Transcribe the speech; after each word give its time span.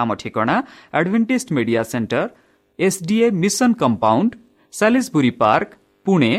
ଆମ 0.00 0.10
ଠିକଣା 0.20 0.56
Adventist 0.98 1.48
media 1.56 1.82
centre 1.92 2.22
SDA 2.78 3.26
mission 3.42 3.70
compound 3.82 4.30
Salisbury 4.72 5.32
park 5.42 5.70
Pune 6.06 6.32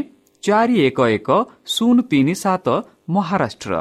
ଚାରି 0.44 0.76
ଏକ 0.88 1.00
ଏକ 1.18 1.30
ଶୂନ 1.74 1.98
ତିନି 2.12 2.34
ସାତ 2.44 2.68
ମହାରାଷ୍ଟ୍ର 3.16 3.74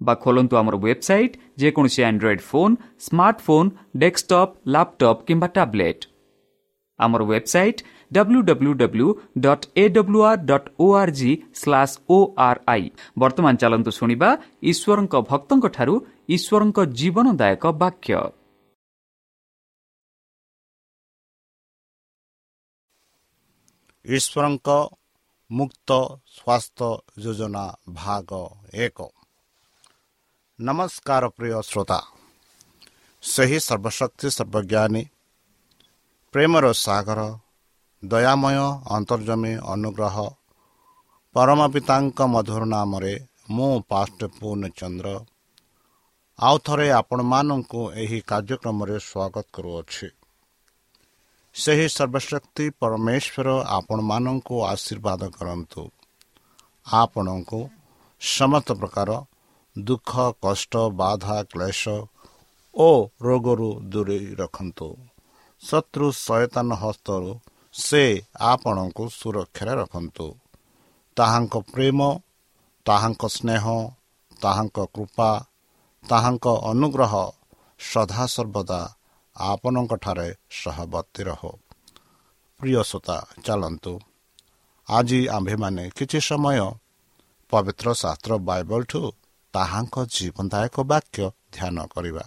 ବା 0.00 0.14
ଖୋଲନ୍ତୁ 0.22 0.54
ଆମର 0.60 0.74
ୱେବସାଇଟ୍ 0.78 1.34
ଯେକୌଣସି 1.60 2.00
android 2.08 2.42
phone 2.50 2.74
smartphone 3.06 3.70
desktop 4.02 4.52
laptop 4.74 5.24
କିମ୍ବା 5.28 5.48
ଟ୍ୟାବ୍ଲେଟ୍ 5.56 6.02
ଆମର 6.98 7.22
website 7.30 7.80
W 8.12 8.40
W 8.42 8.72
W 8.74 9.08
dot 9.44 9.64
A 9.76 9.84
W R 9.96 10.40
dot 10.50 10.68
O 10.78 10.86
R 11.00 11.12
G 11.18 11.32
slash 11.54 11.94
O 12.08 12.18
R 12.46 12.60
I 12.66 12.84
ବର୍ତ୍ତମାନ 13.18 13.54
ଚାଲନ୍ତୁ 13.62 13.90
ଶୁଣିବା 13.98 14.28
ଈଶ୍ୱରଙ୍କ 14.70 15.14
ଭକ୍ତଙ୍କଠାରୁ 15.30 15.94
ଈଶ୍ୱରଙ୍କ 16.36 16.78
ଜୀବନଦାୟକ 16.98 17.64
ବାକ୍ୟ 17.82 18.14
ଈଶ୍ୱରଙ୍କ 24.04 24.68
ମୁକ୍ତ 25.50 25.90
ସ୍ୱାସ୍ଥ୍ୟ 26.36 26.88
ଯୋଜନା 27.22 27.64
ଭାଗ 27.94 28.30
ଏକ। 28.74 28.98
ନମସ୍କାର 30.60 31.28
ପ୍ରିୟ 31.28 31.62
ଶ୍ରୋତା। 31.62 32.00
ସେହି 33.22 33.58
ସର୍ବଶକ୍ତି 33.60 34.28
ସର୍ବଜ୍ଞାନୀ 34.30 35.02
ପ୍ରେମର 36.32 36.72
ସାଗର 36.72 37.20
ଦୟାମୟ 38.04 38.56
ଅନ୍ତର୍ଜମୀ 38.90 39.52
ଅନୁଗ୍ରହ 39.64 40.16
ପରମ 41.34 41.60
ପିତାଙ୍କ 41.68 42.18
ମଧୁର 42.26 42.62
ନାମରେ 42.64 43.14
ମୁଁ 43.50 43.82
ପାଷ୍ଟ 43.88 44.20
ପୂର୍ଣ୍ଣଚନ୍ଦ୍ର। 44.40 45.08
ଆଉ 46.38 46.56
ଥରେ 46.58 46.86
ଆପଣମାନଙ୍କୁ 46.90 47.80
ଏହି 47.92 48.20
କାର୍ଯ୍ୟକ୍ରମରେ 48.20 48.96
ସ୍ୱାଗତ 48.98 49.46
କରୁଅଛି। 49.52 50.08
ସେହି 51.54 51.86
ସର୍ବଶକ୍ତି 51.88 52.64
ପରମେଶ୍ୱର 52.80 53.48
ଆପଣମାନଙ୍କୁ 53.68 54.56
ଆଶୀର୍ବାଦ 54.64 55.22
କରନ୍ତୁ। 55.30 55.82
ଆପଣଙ୍କୁ 56.86 57.60
ସମସ୍ତ 58.20 58.68
ପ୍ରକାର 58.72 59.10
ଦୁଃଖ 59.78 60.10
କଷ୍ଟ 60.42 60.72
ବାଧା 60.92 61.36
କ୍ଲେଶ 61.42 61.82
ଓ 62.74 62.88
ରୋଗରୁ 63.22 63.70
ଦୂରେଇ 63.92 64.28
ରଖନ୍ତୁ। 64.34 64.88
ଶତ୍ରୁ 65.62 66.06
ସଚେତନ 66.16 66.68
ହସ୍ତରୁ 66.74 67.30
ସେ 67.74 68.04
ଆପଣଙ୍କୁ 68.40 69.04
ସୁରକ୍ଷାରେ 69.10 69.74
ରଖନ୍ତୁ। 69.74 70.26
ତାହାଙ୍କ 71.16 71.54
ପ୍ରେମ 71.72 71.98
ତାହାଙ୍କ 72.86 73.22
ସ୍ନେହ 73.28 73.64
ତାହାଙ୍କ 74.40 74.78
କୃପା 74.94 75.30
ତାହାଙ୍କ 76.04 76.46
ଅନୁଗ୍ରହ 76.62 77.14
ସଦାସର୍ବଦା 77.80 78.80
ଆପଣଙ୍କଠାରେ 79.40 80.28
ସହବର୍ତ୍ତୀ 80.50 81.22
ରହ। 81.22 81.42
ପ୍ରିୟ 82.60 82.82
ଶ୍ରୋତା 82.82 83.16
ଚାଲନ୍ତୁ। 83.44 84.00
ଆଜି 84.88 85.28
ଆମ୍ଭେମାନେ 85.28 85.90
କିଛି 85.96 86.18
ସମୟ 86.20 86.60
ପବିତ୍ର 87.52 87.86
ଶାସ୍ତ୍ର 87.94 88.32
ବାଇବଲଠୁ 88.38 89.00
ତାହାଙ୍କ 89.54 89.96
ଜୀବନଦାୟକ 90.06 90.76
ବାକ୍ୟ 90.82 91.30
ଧ୍ୟାନ 91.52 91.76
କରିବା। 91.86 92.24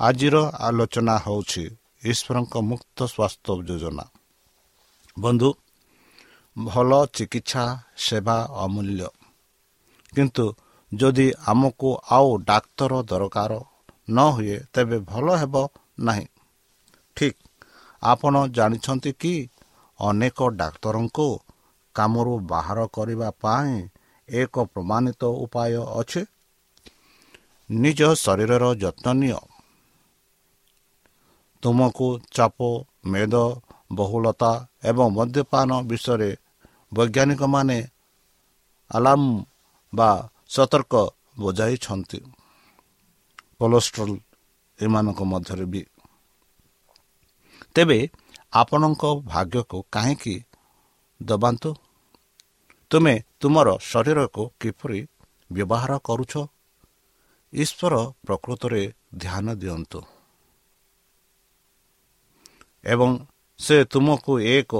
ଆଜିର 0.00 0.36
ଆଲୋଚନା 0.58 1.16
ହେଉଛି 1.18 1.64
ଈଶ୍ୱରଙ୍କ 2.04 2.54
ମୁକ୍ତ 2.60 2.98
ସ୍ୱାସ୍ଥ୍ୟ 3.06 3.62
ଯୋଜନା। 3.66 4.04
ବନ୍ଧୁ 5.18 5.50
ଭଲ 6.64 6.90
ଚିକିତ୍ସା 7.06 7.64
ସେବା 7.96 8.36
ଅମୂଲ୍ୟ। 8.54 9.08
କିନ୍ତୁ 10.14 10.44
ଯଦି 10.94 11.32
ଆମକୁ 11.46 11.88
ଆଉ 12.10 12.36
ଡାକ୍ତର 12.36 12.92
ଦରକାର 13.02 13.52
ନ 14.10 14.18
ହୁଏ 14.30 14.58
ତେବେ 14.72 14.98
ଭଲ 14.98 15.26
ହେବ 15.36 15.54
ନାହିଁ। 15.98 16.26
ଠିକ୍ 17.16 17.36
ଆପଣ 18.02 18.34
ଜାଣିଛନ୍ତି 18.46 19.12
କି 19.12 19.50
ଅନେକ 20.00 20.38
ଡାକ୍ତରଙ୍କୁ 20.50 21.40
କାମରୁ 21.94 22.38
ବାହାର 22.38 22.86
କରିବା 22.86 23.30
ପାଇଁ 23.30 23.88
ଏକ 24.28 24.64
ପ୍ରମାଣିତ 24.64 25.24
ଉପାୟ 25.24 25.72
ଅଛି? 25.94 26.22
ନିଜ 27.70 28.00
ଶରୀରର 28.14 28.74
ଯତ୍ନ 28.74 29.06
ନିଅ। 29.12 29.40
ତୁମକୁ 31.62 32.20
ଚାପ 32.30 32.58
ମେଦ 33.04 33.34
ବହୁଳତା 33.92 34.68
ଏବଂ 34.84 35.06
ମଦ୍ୟପାନ 35.10 35.70
ବିଷୟରେ 35.82 36.36
ବୈଜ୍ଞାନିକମାନେ 36.92 37.78
ଆଲାର୍ମ 38.90 39.44
ବା 39.94 40.28
ସତର୍କ 40.48 40.94
ବୁଝାଇଛନ୍ତି। 41.38 42.20
କୋଲେଷ୍ଟ୍ରଲ 43.58 44.10
ଏମାନଙ୍କ 44.80 45.22
ମଧ୍ୟରେ 45.22 45.64
ବି। 45.64 45.82
ତେବେ 47.74 47.98
ଆପଣଙ୍କ 48.52 49.04
ଭାଗ୍ୟକୁ 49.24 49.78
କାହିଁକି 49.92 50.44
ଦବାନ୍ତୁ? 51.22 51.70
ତୁମେ 52.90 53.14
ତୁମର 53.40 53.68
ଶରୀରକୁ 53.80 54.42
କିପରି 54.60 55.00
ବ୍ୟବହାର 55.52 55.98
କରୁଛ? 55.98 56.32
ଈଶ୍ୱର 57.52 57.94
ପ୍ରକୃତରେ 58.26 58.92
ଧ୍ୟାନ 59.16 59.54
ଦିଅନ୍ତୁ। 59.54 60.00
ଏବଂ 62.84 63.10
ସେ 63.58 63.84
ତୁମକୁ 63.84 64.32
ଏକ 64.40 64.72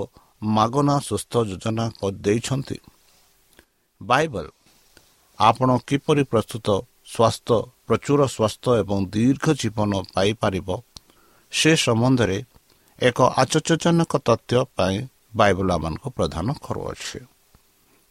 ମାଗଣା 0.43 0.99
ସୁସ୍ଥ 0.99 1.33
ଯୋଜନା 1.45 1.91
ଦେଇଛନ୍ତି। 2.13 2.79
ବାଇବଲ 4.03 4.47
ଆପଣ 5.39 5.79
କିପରି 5.87 6.23
ପ୍ରସ୍ତୁତ 6.23 6.69
ସ୍ୱାସ୍ଥ୍ୟ 7.05 7.59
ପ୍ରଚୁର 7.89 8.21
ସ୍ୱାସ୍ଥ୍ୟ 8.27 8.71
ଏବଂ 8.83 8.99
ଦୀର୍ଘ 9.11 9.45
ଜୀବନ 9.61 9.93
ପାଇପାରିବ 10.15 10.69
ସେ 11.53 11.71
ସମ୍ବନ୍ଧରେ 11.79 12.39
ଏକ 12.99 13.19
ଆଶ୍ଚର୍ଯ୍ୟଜନକ 13.43 14.13
ତଥ୍ୟ 14.29 14.61
ପାଇଁ 14.77 14.97
ବାଇବଲ 15.37 15.69
ଆମମାନଙ୍କୁ 15.73 16.09
ପ୍ରଦାନ 16.19 16.47
କରୁଅଛି 16.65 17.21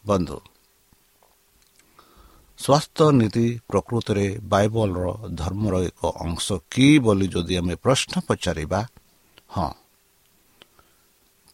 ବନ୍ଧୁ 0.03 0.37
ସ୍ୱାସ୍ଥ୍ୟ 2.59 3.07
ନୀତି 3.11 3.47
ପ୍ରକୃତରେ 3.67 4.27
ବାଇବଲର 4.51 5.07
ଧର୍ମର 5.39 5.75
ଏକ 5.87 6.01
ଅଂଶ 6.25 6.45
କି 6.71 6.87
ବୋଲି 6.99 7.27
ଯଦି 7.27 7.53
ଆମେ 7.61 7.75
ପ୍ରଶ୍ନ 7.83 8.13
ପଚାରିବା 8.27 8.79
ହଁ 9.49 9.69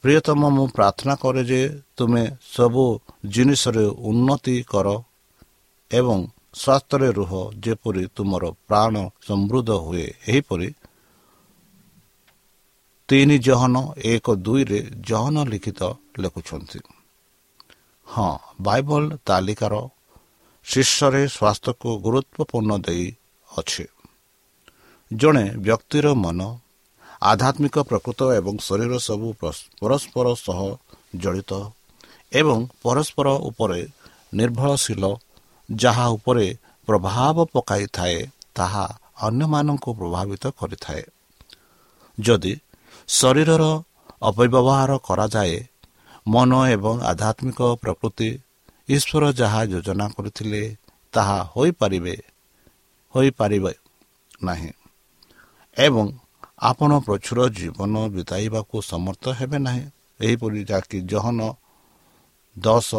ପ୍ରିୟତମ 0.03 0.41
ମୁଁ 0.49 0.65
ପ୍ରାର୍ଥନା 0.75 1.15
କରେ 1.15 1.41
ଯେ 1.43 1.61
ତୁମେ 1.95 2.23
ସବୁ 2.53 2.85
ଜିନିଷରେ 3.33 3.85
ଉନ୍ନତି 4.09 4.55
କର 4.63 4.87
ଏବଂ 5.91 6.19
ସ୍ୱାସ୍ଥ୍ୟରେ 6.53 7.09
ରୁହ 7.17 7.31
ଯେପରି 7.63 8.03
ତୁମର 8.15 8.43
ପ୍ରାଣ 8.67 8.93
ସମୃଦ୍ଧ 9.27 9.69
ହୁଏ 9.85 10.05
ଏହିପରି 10.27 10.69
ତିନି 13.09 13.37
ଜହନ 13.39 13.75
ଏକ 14.11 14.25
ଦୁଇରେ 14.45 14.79
ଜହନ 15.07 15.35
ଲିଖିତ 15.51 15.81
ଲେଖୁଛନ୍ତି। 16.19 16.79
ହଁ 18.07 18.31
ବାଇବଲ 18.61 19.03
ତାଲିକାର 19.27 19.73
ଶୀର୍ଷରେ 20.65 21.23
ସ୍ୱାସ୍ଥ୍ୟକୁ 21.27 21.89
ଗୁରୁତ୍ୱପୂର୍ଣ୍ଣ 22.05 22.71
ଦେଇ 22.85 23.07
ଅଛି। 23.47 23.85
ଜଣେ 25.11 25.45
ବ୍ୟକ୍ତିର 25.65 26.07
ମନ 26.23 26.39
ଆଧ୍ୟାତ୍ମିକ 27.21 27.75
ପ୍ରକୃତ 27.89 28.19
ଏବଂ 28.39 28.55
ଶରୀର 28.67 28.93
ସବୁ 29.07 29.27
ପରସ୍ପର 29.81 30.25
ସହ 30.45 30.59
ଜଡ଼ିତ 31.21 31.51
ଏବଂ 32.31 32.59
ପରସ୍ପର 32.83 33.27
ଉପରେ 33.49 33.81
ନିର୍ଭରଶୀଳ 34.33 35.03
ଯାହା 35.75 36.05
ଉପରେ 36.07 36.47
ପ୍ରଭାବ 36.87 37.45
ପକାଇଥାଏ 37.53 38.17
ତାହା 38.55 38.85
ଅନ୍ୟମାନଙ୍କୁ 39.21 39.89
ପ୍ରଭାବିତ 39.93 40.43
କରିଥାଏ। 40.59 41.03
ଯଦି 42.17 42.53
ଶରୀରର 43.09 43.63
ଅପବ୍ୟବହାର 44.21 44.91
କରାଯାଏ 44.97 45.57
ମନ 46.27 46.51
ଏବଂ 46.67 46.95
ଆଧ୍ୟାତ୍ମିକ 47.01 47.59
ପ୍ରକୃତି 47.81 48.29
ଈଶ୍ୱର 48.89 49.23
ଯାହା 49.33 49.61
ଯୋଜନା 49.65 50.05
କରିଥିଲେ 50.07 50.61
ତାହା 51.13 51.37
ହୋଇପାରିବେ 51.53 52.15
ହୋଇପାରିବେ 53.15 53.73
ନାହିଁ 54.43 54.71
ଏବଂ 55.77 56.05
ଆପଣ 56.59 56.91
ପ୍ରଚୁର 56.99 57.39
ଜୀବନ 57.49 57.93
ବିତାଇବାକୁ 58.09 58.75
ସମର୍ଥ 58.81 59.23
ହେବେ 59.29 59.57
ନାହିଁ। 59.57 59.85
ଏହିପରି 60.19 60.59
ଯାହାକି 60.63 60.97
ଜହନ 61.01 61.39
ଦଶ 62.57 62.89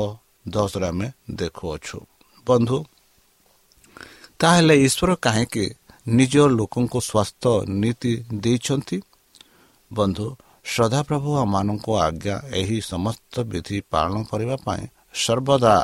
ଦଶରେ 0.48 0.86
ଆମେ 0.88 1.08
ଦେଖୁଅଛୁ। 1.30 1.98
ବନ୍ଧୁ 2.46 2.78
ତାହେଲେ 4.40 4.74
ଈଶ୍ୱର 4.86 5.10
କାହିଁକି 5.16 5.64
ନିଜ 6.08 6.34
ଲୋକଙ୍କୁ 6.58 6.98
ସ୍ୱାସ୍ଥ୍ୟ 7.00 7.52
ନୀତି 7.80 8.12
ଦେଇଛନ୍ତି? 8.34 8.98
ବନ୍ଧୁ 9.90 10.26
ସଦାପ୍ରଭୁ 10.66 11.30
ଆମମାନଙ୍କୁ 11.36 11.92
ଆଜ୍ଞା 11.98 12.36
ଏହି 12.52 12.78
ସମସ୍ତ 12.92 13.34
ବିଧି 13.42 13.78
ପାଳନ 13.92 14.14
କରିବା 14.30 14.56
ପାଇଁ 14.66 14.82
ସର୍ବଦା 15.14 15.74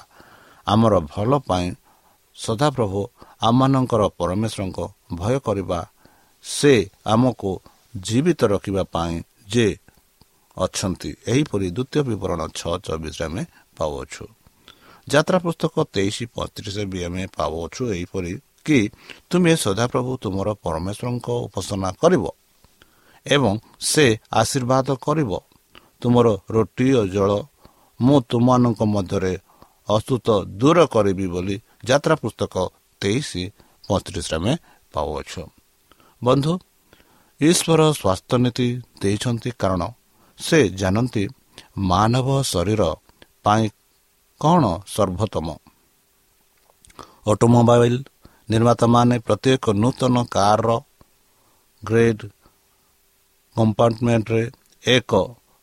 ଆମର 0.67 0.95
ଭଲ 1.13 1.31
ପାଇଁ 1.49 1.67
ସଦାପ୍ରଭୁ 2.37 3.01
ଆମମାନଙ୍କର 3.41 4.03
ପରମେଶ୍ୱରଙ୍କ 4.19 4.79
ଭୟ 5.13 5.37
କରିବା 5.39 5.81
ସେ 6.45 6.75
ଆମକୁ 7.07 7.51
ଜୀବିତ 8.01 8.41
ରଖିବା 8.45 8.83
ପାଇଁ 8.95 9.15
ଯେ 9.49 9.69
ଅଛନ୍ତି। 10.57 11.11
ଏହିପରି 11.27 11.67
ଦ୍ୱିତୀୟ 11.71 12.01
ବିବରଣ 12.09 12.41
ଛଅ 12.59 12.75
ଚବିଶରେ 12.87 13.25
ଆମେ 13.25 13.43
ପାଉଅଛୁ। 13.77 14.25
ଯାତ୍ରା 15.13 15.39
ପୁସ୍ତକ 15.45 15.75
ତେଇଶ 15.95 16.17
ପଇଁତିରିଶ 16.35 16.77
ବି 16.93 16.99
ଆମେ 17.07 17.23
ପାଉଅଛୁ 17.37 17.83
ଏହିପରି 17.95 18.33
କି 18.67 18.79
ତୁମେ 19.31 19.53
ସଦାପ୍ରଭୁ 19.65 20.13
ତୁମର 20.23 20.49
ପରମେଶ୍ୱରଙ୍କ 20.65 21.27
ଉପାସନା 21.47 21.89
କରିବ 22.03 22.25
ଏବଂ 23.27 23.53
ସେ 23.91 24.07
ଆଶୀର୍ବାଦ 24.41 24.89
କରିବ। 25.07 25.33
ତୁମର 26.01 26.27
ରୁଟି 26.55 26.89
ଓ 27.01 27.03
ଜଳ 27.15 27.31
ମୁଁ 28.01 28.17
ତୁମମାନଙ୍କ 28.31 28.81
ମଧ୍ୟରେ 28.95 29.33
ଅସ୍ତୁତ 29.89 30.27
ଦୂର 30.61 30.79
କରିବି 30.95 31.27
ବୋଲି 31.35 31.57
ଯାତ୍ରା 31.89 32.15
ପୁସ୍ତକ 32.23 32.55
ତେଇଶ 33.03 33.31
ପଇଁତିରିଶରେ 33.85 34.37
ଆମେ 34.39 34.53
ପାଉଅଛୁ। 34.95 35.43
ବନ୍ଧୁ 36.23 36.53
ଈଶ୍ୱର 37.41 37.81
ସ୍ୱାସ୍ଥ୍ୟ 37.99 38.37
ନୀତି 38.45 38.69
ଦେଇଛନ୍ତି 39.03 39.51
କାରଣ 39.63 39.83
ସେ 40.39 40.59
ଜାଣନ୍ତି 40.81 41.25
ମାନବ 41.91 42.29
ଶରୀର 42.53 42.83
ପାଇଁ 43.45 43.65
କ'ଣ 44.41 44.63
ସର୍ବୋତ୍ତମ? 44.95 45.47
ଅଟୋମୋବାଇଲ 47.31 47.95
ନିର୍ମାତାମାନେ 48.51 49.17
ପ୍ରତ୍ୟେକ 49.27 49.65
ନୂତନ 49.83 50.17
କାରର 50.35 50.71
ଗ୍ରେଡ୍ 51.83 52.23
କମ୍ପାର୍ଟମେଣ୍ଟରେ 53.57 54.43
ଏକ 54.85 55.13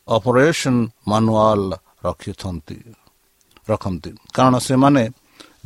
ଅପରେସନ୍ 0.08 0.80
ମାନୁଆଲ 1.08 1.60
ରଖିଛନ୍ତି 2.04 2.78
ରଖନ୍ତି। 3.68 4.10
କାରଣ 4.34 4.54
ସେମାନେ 4.68 5.02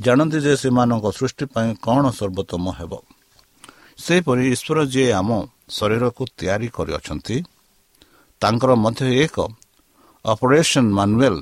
ଜାଣନ୍ତି 0.00 0.38
ଯେ 0.46 0.52
ସେମାନଙ୍କ 0.62 1.06
ସୃଷ୍ଟି 1.18 1.44
ପାଇଁ 1.54 1.70
କ'ଣ 1.86 2.04
ସର୍ବୋତ୍ତମ 2.18 2.64
ହେବ। 2.78 2.92
ସେହିପରି 4.04 4.42
ଈଶ୍ୱର 4.54 4.78
ଯିଏ 4.92 5.08
ଆମ 5.12 5.30
ଶରୀରକୁ 5.76 6.22
ତିଆରି 6.38 6.68
କରିଅଛନ୍ତି 6.76 7.36
ତାଙ୍କର 8.42 8.70
ମଧ୍ୟ 8.84 9.02
ଏକ 9.24 9.36
ଅପରେସନ୍ 10.24 10.90
ମାନୁଏଲ 10.98 11.36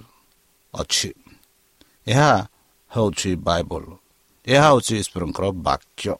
ଅଛି। 0.75 1.11
ଏହା 2.13 2.33
ହେଉଛି 2.91 3.31
ବାଇବଲ। 3.47 3.85
ଏହା 4.47 4.67
ହେଉଛି 4.71 4.95
ଈଶ୍ୱରଙ୍କର 5.03 5.45
ବାକ୍ୟ। 5.67 6.13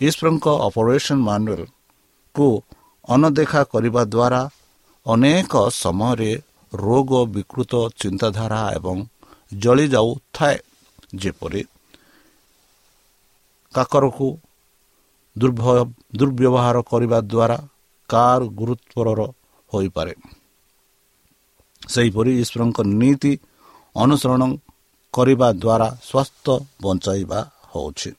ଈଶ୍ୱରଙ୍କ 0.00 0.46
ଅପରେସନ୍ 0.68 1.22
ମାନୁଏଲକୁ 1.28 2.46
ଅନଦେଖା 3.08 3.60
କରିବା 3.72 4.02
ଦ୍ୱାରା 4.14 4.42
ଅନେକ 5.06 5.52
ସମୟରେ 5.82 6.32
ରୋଗ 6.72 7.10
ବିକୃତ 7.34 7.72
ଚିନ୍ତାଧାରା 8.00 8.62
ଏବଂ 8.78 8.96
ଜଳିଯାଉଥାଏ। 9.62 10.58
ଯେପରି 11.22 11.62
କାକରକୁ 13.74 14.28
ଦୁର୍ବ୍ୟବହାର 16.18 16.76
କରିବା 16.90 17.18
ଦ୍ୱାରା 17.32 17.58
କାର୍ 18.10 18.44
ଗୁରୁତ୍ୱର 18.58 19.20
ହୋଇପାରେ। 19.72 20.14
ସେହିପରି 21.92 22.32
ଈଶ୍ୱରଙ୍କ 22.42 22.78
ନୀତି 23.00 23.32
ଅନୁସରଣ 23.96 24.42
କରିବା 25.14 25.48
ଦ୍ୱାରା 25.62 25.88
ସ୍ୱାସ୍ଥ୍ୟ 26.08 26.54
ବଞ୍ଚାଇବା 26.82 27.40
ହେଉଛି। 27.72 28.10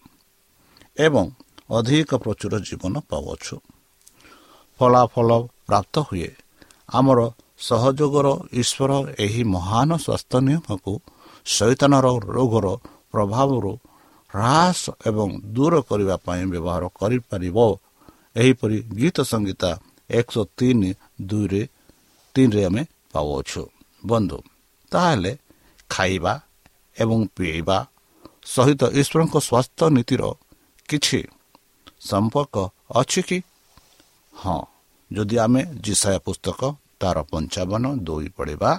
ଏବଂ 0.98 1.26
ଅଧିକ 1.78 2.10
ପ୍ରଚୁର 2.24 2.54
ଜୀବନ 2.68 2.94
ପାଉଛୁ 3.10 3.56
ଫଳାଫଳ 4.80 5.30
ପ୍ରାପ୍ତ 5.68 5.96
ହୁଏ। 6.08 6.30
ଆମର 6.98 7.20
ସହଯୋଗର 7.60 8.28
ଈଶ୍ୱର 8.62 8.92
ଏହି 9.26 9.44
ମହାନ 9.56 9.90
ସ୍ୱାସ୍ଥ୍ୟ 10.06 10.40
ନିୟମକୁ 10.48 10.94
ଶୈତାନର 11.46 12.06
ରୋଗର 12.36 12.68
ପ୍ରଭାବରୁ 13.12 13.72
ହ୍ରାସ 14.34 14.82
ଏବଂ 15.10 15.30
ଦୂର 15.56 15.74
କରିବା 15.90 16.16
ପାଇଁ 16.26 16.44
ବ୍ୟବହାର 16.52 16.84
କରିପାରିବ। 17.00 17.58
ଏହିପରି 18.42 18.78
ଗୀତ 19.00 19.18
ସଙ୍ଗୀତା 19.32 19.72
ଏକଶହ 20.10 20.44
ତିନି 20.58 20.90
ଦୁଇରେ 21.30 21.64
ତିନିରେ 22.36 22.62
ଆମେ 22.70 22.84
ପାଉଅଛୁ। 23.14 23.64
ବନ୍ଧୁ 24.04 24.40
ତାହେଲେ 24.92 25.32
ଖାଇବା 25.90 26.34
ଏବଂ 26.96 27.20
ପିଇବା 27.36 27.78
ସହିତ 28.46 28.82
ଈଶ୍ୱରଙ୍କ 28.94 29.36
ସ୍ୱାସ୍ଥ୍ୟ 29.40 29.86
ନୀତିର 29.96 30.24
କିଛି 30.90 31.20
ସମ୍ପର୍କ 32.02 32.56
ଅଛି 32.92 33.22
କି? 33.28 33.38
ହଁ 34.34 34.60
ଯଦି 35.12 35.36
ଆମେ 35.38 35.62
ଜିସାୟା 35.86 36.20
ପୁସ୍ତକ 36.26 36.60
ତାର 37.02 37.18
ପଞ୍ଚାବନ 37.32 37.84
ଦୁଇ 38.08 38.28
ପଢ଼ିବା 38.38 38.72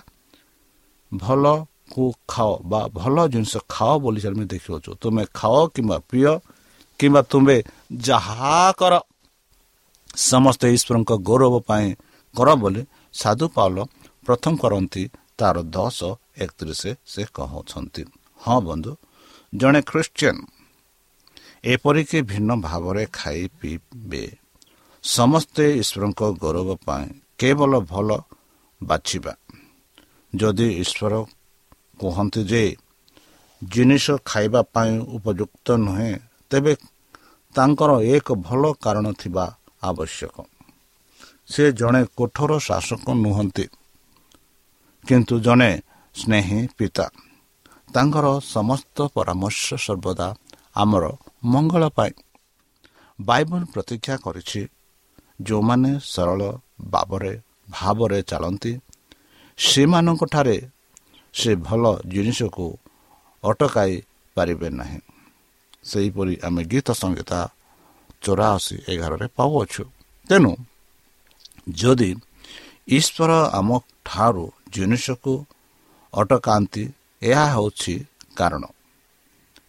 ଭଲକୁ 1.12 2.04
ଖାଅ 2.28 2.52
ବା 2.70 2.80
ଭଲ 2.92 3.16
ଜିନିଷ 3.28 3.54
ଖାଅ 3.68 3.92
ବୋଲି 3.98 4.20
ଆମେ 4.26 4.44
ଦେଖିଅଛୁ 4.44 4.90
ତୁମେ 5.02 5.22
ଖାଅ 5.34 5.58
କିମ୍ବା 5.74 5.96
ପିଅ 6.10 6.32
କିମ୍ବା 7.00 7.20
ତୁମେ 7.30 7.56
ଯାହା 8.02 8.56
କର 8.72 8.94
ସମସ୍ତେ 10.24 10.66
ଈଶ୍ୱରଙ୍କ 10.76 11.12
ଗୌରବ 11.28 11.54
ପାଇଁ 11.68 11.88
କର 12.34 12.48
ବୋଲି 12.56 12.82
ସାଧୁ 13.14 13.46
ପାଉଲ 13.56 13.78
ପ୍ରଥମ 14.26 14.52
କରନ୍ତି 14.62 15.02
ତାର 15.38 15.56
ଦଶ 15.70 15.98
ଏକତିରିଶ 16.36 16.82
ସେ 17.04 17.22
କହୁଛନ୍ତି 17.34 18.02
ହଁ 18.40 18.58
ବନ୍ଧୁ 18.66 18.92
ଜଣେ 19.52 19.80
ଖ୍ରୀଷ୍ଟିଆନ 19.82 20.38
ଏପରିକି 21.64 22.18
ଭିନ୍ନ 22.22 22.50
ଭାବରେ 22.62 23.04
ଖାଇ 23.12 23.42
ପିଇବେ 23.58 24.24
ସମସ୍ତେ 25.04 25.64
ଈଶ୍ୱରଙ୍କ 25.76 26.20
ଗୌରବ 26.42 26.68
ପାଇଁ 26.86 27.06
କେବଳ 27.38 27.72
ଭଲ 27.86 28.08
ବାଛିବା 28.80 29.32
ଯଦି 30.32 30.68
ଈଶ୍ୱର 30.82 31.14
କୁହନ୍ତି 32.00 32.40
ଯେ 32.44 32.64
ଜିନିଷ 33.62 34.06
ଖାଇବା 34.24 34.60
ପାଇଁ 34.74 34.92
ଉପଯୁକ୍ତ 35.16 35.66
ନୁହେଁ 35.78 36.12
ତେବେ 36.50 36.72
ତାଙ୍କର 37.54 37.90
ଏକ 38.10 38.26
ଭଲ 38.46 38.62
କାରଣ 38.84 39.06
ଥିବା 39.20 39.44
ଆବଶ୍ୟକ 39.82 40.36
ସେ 41.48 41.64
ଜଣେ 41.72 42.02
କଠୋର 42.18 42.52
ଶାସକ 42.60 43.06
ନୁହନ୍ତି 43.16 43.64
କିନ୍ତୁ 45.04 45.34
ଜଣେ 45.40 45.70
ସ୍ନେହୀ 46.20 46.60
ପିତା। 46.78 47.06
ତାଙ୍କର 47.94 48.26
ସମସ୍ତ 48.54 48.96
ପରାମର୍ଶ 49.14 49.66
ସର୍ବଦା 49.86 50.28
ଆମର 50.74 51.04
ମଙ୍ଗଳ 51.44 51.82
ପାଇଁ। 51.88 52.14
ବାଇବଲ 53.18 53.62
ପ୍ରତିଜ୍ଞା 53.64 54.16
କରିଛି 54.16 54.62
ଯେଉଁମାନେ 55.42 55.90
ସରଳ 56.04 56.40
ଭାବରେ 56.90 57.32
ଭାବରେ 57.70 58.18
ଚାଲନ୍ତି 58.22 58.72
ସେମାନଙ୍କଠାରେ 59.58 60.56
ସେ 61.34 61.50
ଭଲ 61.66 61.84
ଜିନିଷକୁ 62.06 62.66
ଅଟକାଇ 63.44 63.92
ପାରିବେ 64.36 64.68
ନାହିଁ। 64.70 65.00
ସେହିପରି 65.84 66.34
ଆମେ 66.46 66.62
ଗୀତ 66.64 66.88
ସଂହିତା 66.92 67.40
ଚଉରାଅଶୀ 68.22 68.76
ଏଗାରରେ 68.92 69.26
ପାଉଅଛୁ। 69.36 69.84
ତେଣୁ 70.30 70.52
ଯଦି 71.74 72.10
ଈଶ୍ୱର 72.88 73.30
ଆମ 73.58 73.68
ଠାରୁ 74.04 74.44
ଜିନିଷକୁ 74.72 75.34
ଅଟକାନ୍ତି 76.14 76.84
ଏହା 77.22 77.46
ହେଉଛି 77.46 77.94
କାରଣ। 78.36 78.64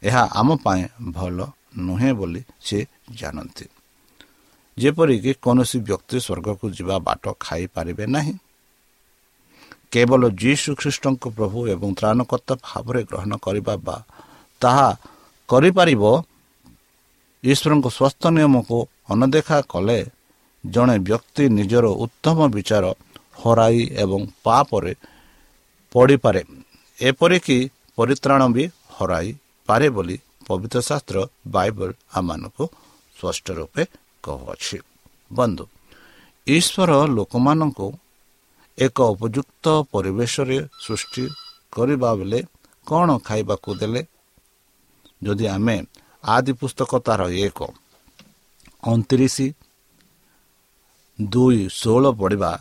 ଏହା 0.03 0.23
ଆମ 0.33 0.49
ପାଇଁ 0.55 0.83
ଭଲ 1.11 1.37
ନୁହେଁ 1.77 2.13
ବୋଲି 2.13 2.41
ସେ 2.61 2.77
ଜାଣନ୍ତି। 3.11 3.65
ଯେପରିକି 4.77 5.31
କୌଣସି 5.41 5.77
ବ୍ୟକ୍ତି 5.79 6.17
ସ୍ୱର୍ଗକୁ 6.19 6.65
ଯିବା 6.69 6.95
ବାଟ 6.99 7.23
ଖାଇପାରିବେ 7.39 8.05
ନାହିଁ। 8.07 8.33
କେବଳ 9.91 10.21
ଯୀଶୁ 10.29 10.69
ଖ୍ରୀଷ୍ଟଙ୍କ 10.75 11.23
ପ୍ରଭୁ 11.29 11.59
ଏବଂ 11.67 11.89
ତ୍ରାଣକର୍ତ୍ତା 11.95 12.55
ଭାବରେ 12.63 13.01
ଗ୍ରହଣ 13.03 13.31
କରିବା 13.37 13.75
ବା 13.77 13.97
ତାହା 14.61 14.89
କରିପାରିବ 15.49 16.03
ଈଶ୍ୱରଙ୍କ 17.43 17.87
ସ୍ୱାସ୍ଥ୍ୟ 17.89 18.29
ନିୟମକୁ 18.31 18.77
ଅନଦେଖା 19.09 19.57
କଲେ 19.69 19.99
ଜଣେ 20.65 20.95
ବ୍ୟକ୍ତି 20.99 21.43
ନିଜର 21.49 21.85
ଉତ୍ତମ 22.03 22.37
ବିଚାର 22.47 22.85
ହରାଇ 23.43 23.81
ଏବଂ 23.97 24.21
ପାପରେ 24.43 24.93
ପଡ଼ିପାରେ। 25.93 26.41
ଏପରିକି 26.99 27.57
ପରିତ୍ରାଣ 27.97 28.41
ବି 28.55 28.63
ହରାଇ 28.95 29.29
ପାରେ 29.69 29.87
ବୋଲି 29.95 30.15
ପବିତ୍ର 30.47 30.79
ଶାସ୍ତ୍ର 30.89 31.17
ବାଇବଲ 31.55 31.89
ଆମମାନଙ୍କୁ 32.17 32.65
ସ୍ପଷ୍ଟ 33.15 33.45
ରୂପେ 33.59 33.83
କହୁଅଛି। 34.23 34.77
ବନ୍ଧୁ 35.31 35.63
ଈଶ୍ୱର 36.47 36.91
ଲୋକମାନଙ୍କୁ 37.17 37.87
ଏକ 38.77 38.97
ଉପଯୁକ୍ତ 39.13 39.65
ପରିବେଶରେ 39.93 40.57
ସୃଷ୍ଟି 40.83 41.23
କରିବା 41.73 42.09
ବେଳେ 42.19 42.39
କ'ଣ 42.87 43.09
ଖାଇବାକୁ 43.27 43.69
ଦେଲେ? 43.79 44.01
ଯଦି 45.23 45.45
ଆମେ 45.55 45.77
ଆଦି 46.33 46.51
ପୁସ୍ତକ 46.59 46.91
ତାର 47.05 47.21
ଏକ 47.45 47.59
ଅଣତିରିଶ 48.83 49.37
ଦୁଇ 51.19 51.59
ଷୋହଳ 51.79 52.05
ପଢ଼ିବା 52.19 52.51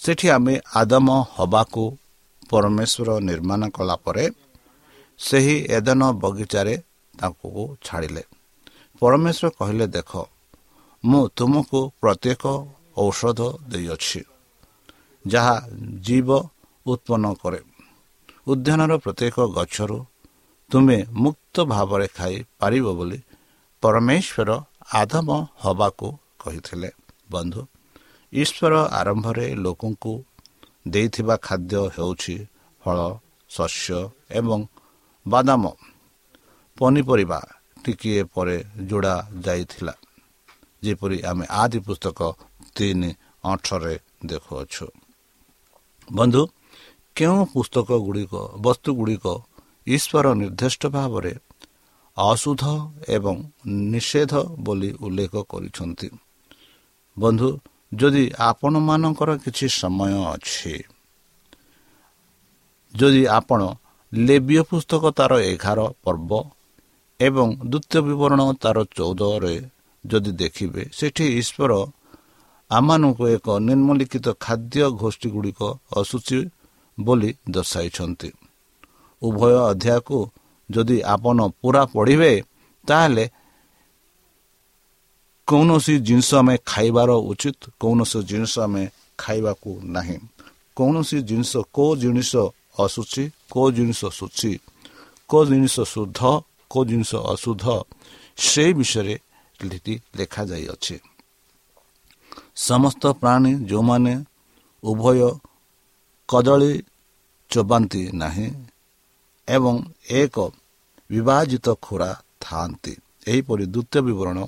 ସେଠି 0.00 0.26
ଆମେ 0.36 0.54
ଆଦମ 0.80 1.08
ହବାକୁ 1.36 1.84
ପରମେଶ୍ୱର 2.52 3.10
ନିର୍ମାଣ 3.28 3.62
କଲା 3.76 3.96
ପରେ 4.04 4.24
ସେହି 5.20 5.56
ଏଦନ 5.76 6.02
ବଗିଚାରେ 6.22 6.74
ତାଙ୍କୁ 7.14 7.48
ଛାଡ଼ିଲେ। 7.86 8.22
ପରମେଶ୍ୱର 9.02 9.48
କହିଲେ 9.58 9.86
ଦେଖ 9.96 10.10
ମୁଁ 11.04 11.22
ତୁମକୁ 11.36 11.80
ପ୍ରତ୍ୟେକ 12.00 12.44
ଔଷଧ 12.96 13.40
ଦେଇଅଛି 13.70 14.20
ଯାହା 15.24 15.56
ଜୀବ 16.06 16.28
ଉତ୍ପନ୍ନ 16.86 17.24
କରେ। 17.42 17.60
ଉଦ୍ୟାନର 18.50 18.92
ପ୍ରତ୍ୟେକ 19.04 19.36
ଗଛରୁ 19.56 19.98
ତୁମେ 20.70 20.98
ମୁକ୍ତ 21.22 21.56
ଭାବରେ 21.72 22.06
ଖାଇପାରିବ 22.16 22.86
ବୋଲି 22.98 23.18
ପରମେଶ୍ୱର 23.82 24.50
ଆଦମ 25.00 25.28
ହବାକୁ 25.62 26.06
କହିଥିଲେ। 26.40 26.90
ବନ୍ଧୁ 27.32 27.60
ଈଶ୍ୱର 28.32 28.74
ଆରମ୍ଭରେ 28.98 29.46
ଲୋକଙ୍କୁ 29.64 30.12
ଦେଇଥିବା 30.88 31.36
ଖାଦ୍ୟ 31.36 31.90
ହେଉଛି 31.98 32.46
ଫଳ 32.82 32.98
ଶସ୍ୟ 33.48 34.08
ଏବଂ 34.30 34.66
ବାଦାମ। 35.28 35.62
ପନିପରିବା 36.78 37.40
ଟିକିଏ 37.84 38.22
ପରେ 38.24 38.64
ଯୋଡ଼ା 38.86 39.28
ଯାଇଥିଲା। 39.40 39.94
ଯେପରି 40.84 41.22
ଆମେ 41.22 41.46
ଆଦି 41.50 41.78
ପୁସ୍ତକ 41.78 42.20
ତିନି 42.76 43.10
ଅଠରରେ 43.44 43.98
ଦେଖୁଅଛୁ। 44.26 44.86
ବନ୍ଧୁ 46.12 46.42
କେଉଁ 47.16 47.44
ପୁସ୍ତକ 47.46 47.88
ଗୁଡ଼ିକ 47.92 48.34
ବସ୍ତୁ 48.58 48.94
ଗୁଡ଼ିକ 48.94 49.26
ଈଶ୍ୱର 49.86 50.34
ନିର୍ଦ୍ଦିଷ୍ଟ 50.34 50.86
ଭାବରେ 50.86 51.32
ଅଶୁଦ୍ଧ 52.18 52.64
ଏବଂ 53.08 53.36
ନିଷେଧ 53.66 54.32
ବୋଲି 54.58 54.90
ଉଲ୍ଲେଖ 55.00 55.34
କରିଛନ୍ତି? 55.48 56.08
ବନ୍ଧୁ 57.18 57.48
ଯଦି 57.92 58.24
ଆପଣମାନଙ୍କର 58.40 59.30
କିଛି 59.44 59.66
ସମୟ 59.72 60.14
ଅଛି 60.26 60.74
ଯଦି 62.94 63.22
ଆପଣ 63.28 63.60
ଲେବିୟ 64.12 64.62
ପୁସ୍ତକ 64.70 65.02
ତାର 65.18 65.32
ଏଗାର 65.52 65.80
ପର୍ବ 66.04 66.30
ଏବଂ 67.20 67.48
ଦ୍ୱିତୀୟ 67.62 67.98
ବିବରଣ 68.06 68.40
ତାର 68.62 68.78
ଚଉଦରେ 68.96 69.54
ଯଦି 70.04 70.32
ଦେଖିବେ 70.32 70.82
ସେଠି 70.92 71.26
ଈଶ୍ୱର 71.40 71.72
ଆମମାନଙ୍କୁ 72.70 73.24
ଏକ 73.36 73.46
ନିମ୍ନଲିଖିତ 73.60 74.26
ଖାଦ୍ୟ 74.44 74.84
ଗୋଷ୍ଠୀ 75.00 75.28
ଗୁଡ଼ିକ 75.34 75.60
ଆସୁଛି 75.96 76.38
ବୋଲି 76.98 77.30
ଦର୍ଶାଇଛନ୍ତି। 77.50 78.30
ଉଭୟ 79.22 79.54
ଅଧ୍ୟାୟକୁ 79.70 80.18
ଯଦି 80.68 80.96
ଆପଣ 81.14 81.38
ପୁରା 81.60 81.82
ପଢ଼ିବେ 81.94 82.32
ତାହେଲେ 82.88 83.24
କୌଣସି 85.48 85.94
ଜିନିଷ 86.06 86.30
ଆମେ 86.40 86.54
ଖାଇବାର 86.70 87.10
ଉଚିତ 87.30 87.60
କୌଣସି 87.82 88.18
ଜିନିଷ 88.30 88.54
ଆମେ 88.66 88.82
ଖାଇବାକୁ 89.18 89.70
ନାହିଁ। 89.96 90.18
କୌଣସି 90.76 91.18
ଜିନିଷ 91.28 91.52
କେଉଁ 91.76 91.92
ଜିନିଷ 92.02 92.32
ଆସୁଛି 92.84 93.22
କେଉଁ 93.52 93.68
ଜିନିଷ 93.76 94.00
ଶୁଛି 94.18 94.52
କେଉଁ 95.30 95.44
ଜିନିଷ 95.50 95.74
ଶୁଦ୍ଧ 95.92 96.20
କେଉଁ 96.72 96.84
ଜିନିଷ 96.90 97.12
ଅଶୁଦ୍ଧ 97.32 97.64
ସେ 98.38 98.64
ବିଷୟରେ 98.78 99.14
ଲେଖାଯାଇଅଛି। 100.18 100.96
ସମସ୍ତ 102.68 103.02
ପ୍ରାଣୀ 103.20 103.52
ଯେଉଁମାନେ 103.68 104.14
ଉଭୟ 104.82 105.20
କଦଳୀ 106.28 106.72
ଚବାନ୍ତି 107.50 108.02
ନାହିଁ 108.12 108.48
ଏବଂ 109.48 109.74
ଏକ 110.20 110.36
ବିଭାଜିତ 111.10 111.66
ଖୋରା 111.84 112.10
ଥାଆନ୍ତି। 112.44 112.92
ଏହିପରି 113.30 113.64
ଦ୍ୱିତୀୟ 113.74 114.00
ବିବରଣ 114.06 114.38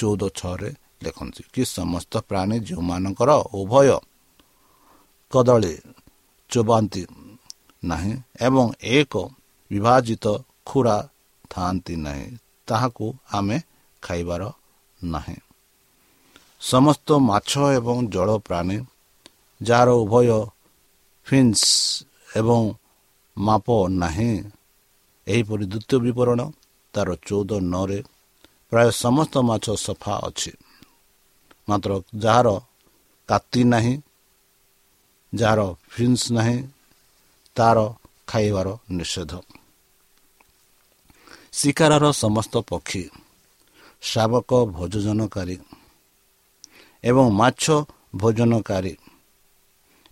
ଚଉଦ 0.00 0.22
ଛଅରେ 0.38 0.70
ଲେଖନ୍ତି 1.04 1.42
କି 1.52 1.62
ସମସ୍ତ 1.70 2.12
ପ୍ରାଣୀ 2.28 2.56
ଯେଉଁମାନଙ୍କର 2.66 3.30
ଉଭୟ 3.60 3.88
କଦଳୀ 5.32 5.74
ଚବାନ୍ତି 6.50 7.02
ନାହିଁ 7.82 8.14
ଏବଂ 8.46 8.66
ଏକ 8.90 9.12
ବିଭାଜିତ 9.70 10.26
ଖୁରା 10.66 10.96
ଥାଆନ୍ତି 11.50 11.94
ନାହିଁ 12.06 12.26
ତାହାକୁ 12.68 13.06
ଆମେ 13.36 13.56
ଖାଇବାର 14.02 14.42
ନାହିଁ। 15.00 15.38
ସମସ୍ତ 16.62 17.08
ମାଛ 17.30 17.50
ଏବଂ 17.78 17.96
ଜଳ 18.14 18.28
ପ୍ରାଣୀ 18.46 18.78
ଯାହାର 19.60 19.88
ଉଭୟ 20.02 20.28
ଫିନ୍ସ 21.26 21.62
ଏବଂ 22.40 22.60
ମାପ 23.36 23.66
ନାହିଁ 24.02 24.32
ଏହିପରି 25.26 25.64
ଦ୍ୱିତୀୟ 25.72 25.96
ବିବରଣ 26.04 26.40
ତାର 26.94 27.08
ଚଉଦ 27.26 27.50
ନଅରେ 27.72 27.98
ପ୍ରାୟ 28.70 28.88
ସମସ୍ତ 29.02 29.34
ମାଛ 29.48 29.66
ସଫା 29.76 30.14
ଅଛି। 30.28 30.52
ମାତ୍ର 31.68 31.90
ଯାହାର 32.24 32.48
କାତି 33.28 33.62
ନାହିଁ 33.64 33.94
ଯାହାର 35.32 35.60
ଫିନ୍ସ 35.92 36.22
ନାହିଁ 36.32 36.58
ତାର 37.56 37.78
ଖାଇବାର 38.26 38.68
ନିଷେଧ। 38.90 39.32
ଶିକାରର 41.52 42.04
ସମସ୍ତ 42.12 42.54
ପକ୍ଷୀ 42.70 43.02
ଶାବକ 44.02 44.50
ଭୋଜନକାରୀ 44.76 45.56
ଏବଂ 47.04 47.24
ମାଛ 47.30 47.64
ଭୋଜନକାରୀ। 48.16 48.94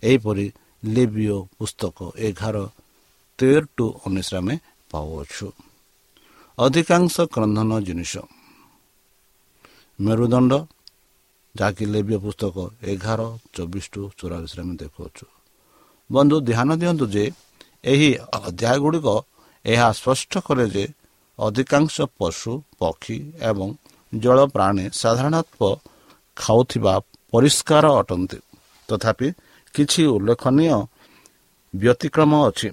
ଏହିପରି 0.03 0.45
ଲିବିଓ 0.83 1.37
ପୁସ୍ତକ 1.57 1.97
ଏଗାର 2.17 2.57
ତେର 3.39 3.63
ଟୁ 3.75 3.85
ଉଣେଇଶରେ 4.05 4.37
ଆମେ 4.37 4.55
ପାଉଅଛୁ। 4.91 5.47
ଅଧିକାଂଶ 6.57 7.15
କ୍ରନ୍ଧନ 7.33 7.71
ଜିନିଷ 7.87 8.13
ମେରୁଦଣ୍ଡ 9.99 10.53
ଯାହାକି 11.55 11.83
ଲେବିୟ 11.93 12.17
ପୁସ୍ତକ 12.23 12.55
ଏଗାର 12.91 13.21
ଚବିଶ 13.53 13.85
ଟୁ 13.93 14.01
ଚଉରାଳିଶରେ 14.19 14.61
ଆମେ 14.63 14.75
ଦେଖୁଅଛୁ। 14.81 15.25
ବନ୍ଧୁ 16.09 16.35
ଧ୍ୟାନ 16.49 16.69
ଦିଅନ୍ତୁ 16.81 17.05
ଯେ 17.15 17.23
ଏହି 17.83 18.09
ଅଧ୍ୟାୟ 18.37 18.77
ଗୁଡ଼ିକ 18.83 19.07
ଏହା 19.65 19.87
ସ୍ପଷ୍ଟ 19.99 20.33
କରେ 20.47 20.65
ଯେ 20.75 20.85
ଅଧିକାଂଶ 21.39 21.95
ପଶୁ 22.19 22.51
ପକ୍ଷୀ 22.79 23.17
ଏବଂ 23.49 23.67
ଜଳ 24.13 24.37
ପ୍ରାଣୀ 24.55 24.85
ସାଧାରଣତଃ 25.01 25.71
ଖାଉଥିବା 26.37 26.93
ପରିଷ୍କାର 27.31 27.85
ଅଟନ୍ତି। 28.01 28.39
ତଥାପି 28.89 29.27
କିଛି 29.73 30.01
ଉଲ୍ଲେଖନୀୟ 30.15 30.77
ବ୍ୟତିକ୍ରମ 31.73 32.31
ଅଛି। 32.47 32.67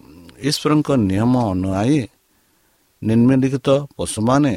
ଈଶ୍ୱରଙ୍କ 0.49 0.89
ନିୟମ 1.11 1.35
ଅନୁଆୟୀ 1.53 2.01
ନିମ୍ନଲିଖିତ 3.03 3.69
ପଶୁମାନେ 3.97 4.53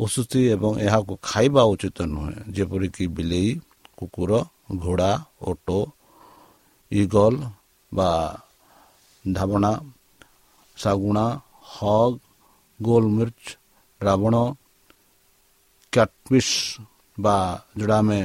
ଉସୁତି 0.00 0.40
ଏବଂ 0.54 0.72
ଏହାକୁ 0.80 1.14
ଖାଇବା 1.22 1.62
ଉଚିତ 1.72 1.98
ନୁହେଁ 2.12 2.34
ଯେପରିକି 2.54 3.04
ବିଲେଇ 3.16 3.50
କୁକୁର 3.98 4.32
ଘୋଡ଼ା 4.82 5.10
ଓଟୋ 5.50 5.78
ଇଗଲ 6.90 7.34
ବା 7.92 8.10
ଢାବଣା 9.24 9.72
ଶାଗୁଣା 10.76 11.26
ହଗ୍ 11.72 12.16
ଗୋଲମିର୍ଚ 12.80 13.42
ରାବଣ 14.00 14.34
କ୍ୟାଟଫିସ୍ 15.92 16.54
ବା 17.18 17.36
ଯେଉଁଟା 17.76 17.96
ଆମେ 17.98 18.20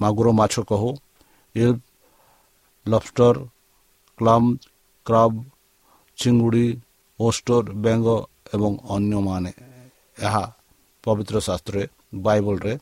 ମାଗୁର 0.00 0.28
ମାଛ 0.32 0.54
କହୁ 0.70 0.90
ଇଲ୍ 1.54 1.78
ଲବଷ୍ଟର 2.86 3.36
କ୍ଲମ୍ 4.18 4.48
କ୍ରବ୍ 5.06 5.36
ଚିଙ୍ଗୁଡ଼ି 6.18 6.66
ଓଷ୍ଟର 7.18 7.64
ବେଙ୍ଗ 7.84 8.08
ଏବଂ 8.54 8.72
ଅନ୍ୟମାନେ 8.94 9.52
ଏହା 10.20 10.44
ପବିତ୍ର 11.04 11.36
ଶାସ୍ତ୍ରରେ 11.48 11.84
ବାଇବଲରେ 12.24 12.72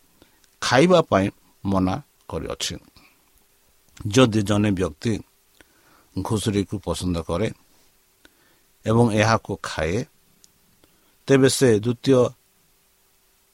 ଖାଇବା 0.62 1.00
ପାଇଁ 1.10 1.26
ମନା 1.64 1.94
କରିଅଛି। 2.30 2.74
ଯଦି 4.14 4.40
ଜଣେ 4.48 4.70
ବ୍ୟକ୍ତି 4.78 5.12
ଘୁଷୁରୀକୁ 6.16 6.76
ପସନ୍ଦ 6.86 7.16
କରେ 7.28 7.48
ଏବଂ 8.86 9.06
ଏହାକୁ 9.20 9.52
ଖାଏ 9.62 9.96
ତେବେ 11.28 11.48
ସେ 11.58 11.68
ଦ୍ୱିତୀୟ 11.84 12.20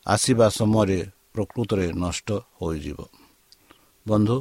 ଆସିବା 0.06 0.46
ସମୟରେ 0.58 0.98
ପ୍ରକୃତରେ 1.34 1.86
ନଷ୍ଟ 2.04 2.28
ହୋଇଯିବ। 2.58 2.98
ବନ୍ଧୁ 4.06 4.36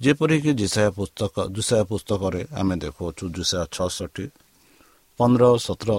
ଯେପରିକି 0.00 0.50
ଜିସାୟା 0.60 0.90
ପୁସ୍ତକ 0.98 1.34
ଦୁସାୟା 1.56 1.84
ପୁସ୍ତକରେ 1.90 2.42
ଆମେ 2.60 2.74
ଦେଖୁଅଛୁ 2.82 3.24
ଦୁସାୟା 3.36 3.62
ଛଅଷଠି 3.74 4.24
ପନ୍ଦର 5.20 5.44
ସତର 5.66 5.90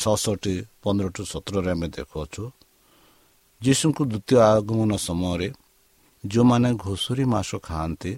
ଛଅଷଠି 0.00 0.54
ପନ୍ଦର 0.82 1.06
ଟୁ 1.14 1.22
ସତରରେ 1.32 1.70
ଆମେ 1.74 1.88
ଦେଖୁଅଛୁ 1.96 2.42
ଯୀଶୁଙ୍କୁ 3.62 4.02
ଦ୍ୱିତୀୟ 4.04 4.36
ଆଗମନ 4.46 4.90
ସମୟରେ 4.98 5.48
ଯେଉଁମାନେ 6.24 6.68
ଘୁଷୁରୀ 6.80 7.24
ମାସ 7.24 7.50
ଖାଆନ୍ତି 7.60 8.12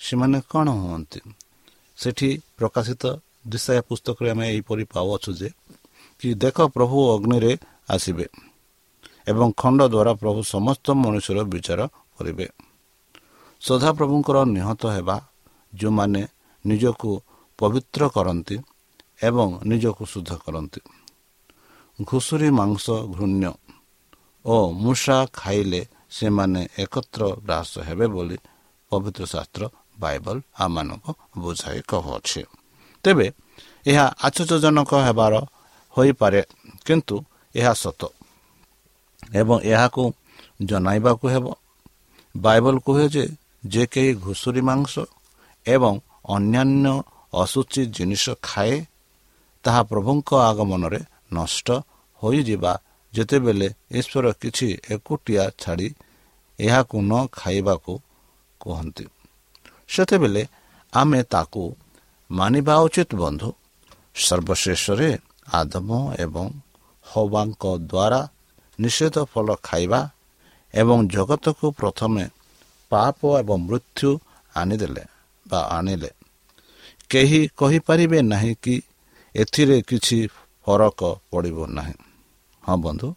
ସେମାନେ 0.00 0.38
କ'ଣ 0.50 0.66
ହୁଅନ୍ତି 0.80 1.20
ସେଠି 1.98 2.28
ପ୍ରକାଶିତ 2.58 3.02
ଦିଶାୟା 3.48 3.82
ପୁସ୍ତକରେ 3.88 4.28
ଆମେ 4.32 4.44
ଏହିପରି 4.52 4.84
ପାଉଅଛୁ 4.92 5.30
ଯେ 5.40 5.48
କି 6.20 6.28
ଦେଖ 6.34 6.56
ପ୍ରଭୁ 6.74 6.96
ଅଗ୍ନିରେ 7.14 7.52
ଆସିବେ 7.88 8.26
ଏବଂ 9.30 9.48
ଖଣ୍ଡ 9.56 9.80
ଦ୍ୱାରା 9.84 10.12
ପ୍ରଭୁ 10.22 10.40
ସମସ୍ତ 10.54 10.86
ମଣିଷର 10.94 11.38
ବିଚାର 11.52 11.80
କରିବେ 12.16 12.46
ସଦାପ୍ରଭୁଙ୍କର 13.62 14.36
ନିହତ 14.48 14.82
ହେବା 14.96 15.16
ଯେଉଁମାନେ 15.72 16.22
ନିଜକୁ 16.64 17.10
ପବିତ୍ର 17.58 18.02
କରନ୍ତି 18.08 18.56
ଏବଂ 19.28 19.48
ନିଜକୁ 19.70 20.02
ଶୁଦ୍ଧ 20.12 20.30
କରନ୍ତି 20.44 20.80
ଘୁଷୁରୀ 21.98 22.48
ମାଂସ 22.58 22.84
ଘୃଣ୍ୟ 23.14 23.44
ଓ 24.48 24.54
ମୂଷା 24.74 25.16
ଖାଇଲେ 25.32 25.80
ସେମାନେ 26.10 26.60
ଏକତ୍ର 26.78 27.22
ଗ୍ରାସ 27.40 27.72
ହେବେ 27.88 28.06
ବୋଲି 28.08 28.36
ପବିତ୍ର 28.92 29.22
ଶାସ୍ତ୍ର 29.26 29.62
ବାଇବଲ 30.00 30.36
ଆମମାନଙ୍କୁ 30.58 31.10
ବୁଝାଇ 31.38 31.80
କହୁଅଛି 31.90 32.42
ତେବେ 33.04 33.26
ଏହା 33.86 34.06
ଆଶ୍ଚର୍ଯ୍ୟଜନକ 34.26 34.90
ହେବାର 35.06 35.34
ହୋଇପାରେ 35.94 36.40
କିନ୍ତୁ 36.86 37.16
ଏହା 37.54 37.72
ସତ 37.74 38.02
ଏବଂ 39.32 39.56
ଏହାକୁ 39.64 40.02
ଜଣାଇବାକୁ 40.62 41.24
ହେବ 41.28 41.46
ବାଇବଲ 42.34 42.74
କୁହେ 42.80 43.06
ଯେ 43.08 43.24
ଯେ 43.66 43.82
କେହି 43.86 44.10
ଘୁଷୁରୀ 44.24 44.60
ମାଂସ 44.60 44.94
ଏବଂ 45.66 45.94
ଅନ୍ୟାନ୍ୟ 46.34 46.94
ଅସୁଚି 47.34 47.82
ଜିନିଷ 47.96 48.24
ଖାଏ 48.42 48.74
ତାହା 49.64 49.82
ପ୍ରଭୁଙ୍କ 49.82 50.30
ଆଗମନରେ 50.50 51.00
ନଷ୍ଟ 51.32 51.66
ହୋଇଯିବା 52.22 52.72
ଯେତେବେଳେ 53.14 53.68
ଈଶ୍ୱର 53.90 54.26
କିଛି 54.32 54.68
ଏକୁଟିଆ 54.90 55.44
ଛାଡ଼ି 55.58 55.88
ଏହାକୁ 56.58 56.96
ନ 57.00 57.12
ଖାଇବାକୁ 57.32 57.92
କୁହନ୍ତି। 58.60 59.04
ସେତେବେଳେ 59.88 60.42
ଆମେ 60.92 61.20
ତାକୁ 61.22 61.62
ମାନିବା 62.30 62.74
ଉଚିତ 62.76 63.10
ବନ୍ଧୁ। 63.14 63.50
ସର୍ବଶେଷରେ 64.14 65.10
ଆଦମ 65.54 65.88
ଏବଂ 66.18 66.46
ହବାଙ୍କ 67.06 67.64
ଦ୍ୱାରା 67.90 68.20
ନିଷେଧ 68.78 69.16
ଫଳ 69.24 69.48
ଖାଇବା 69.62 70.00
ଏବଂ 70.74 70.98
ଜଗତକୁ 71.08 71.66
ପ୍ରଥମେ 71.70 72.24
ପାପ 72.92 73.18
ଏବଂ 73.40 73.58
ମୃତ୍ୟୁ 73.68 74.10
ଆଣିଦେଲେ 74.56 75.04
ବା 75.46 75.60
ଆଣିଲେ। 75.76 76.10
କେହି 77.10 77.40
କହିପାରିବେ 77.56 78.18
ନାହିଁ 78.22 78.54
କି 78.62 78.74
ଏଥିରେ 79.34 79.78
କିଛି 79.82 80.18
ଫରକ 80.66 81.00
ପଡ଼ିବ 81.30 81.58
ନାହିଁ। 81.68 81.96
ହଁ 82.68 82.76
ବନ୍ଧୁ 82.84 83.08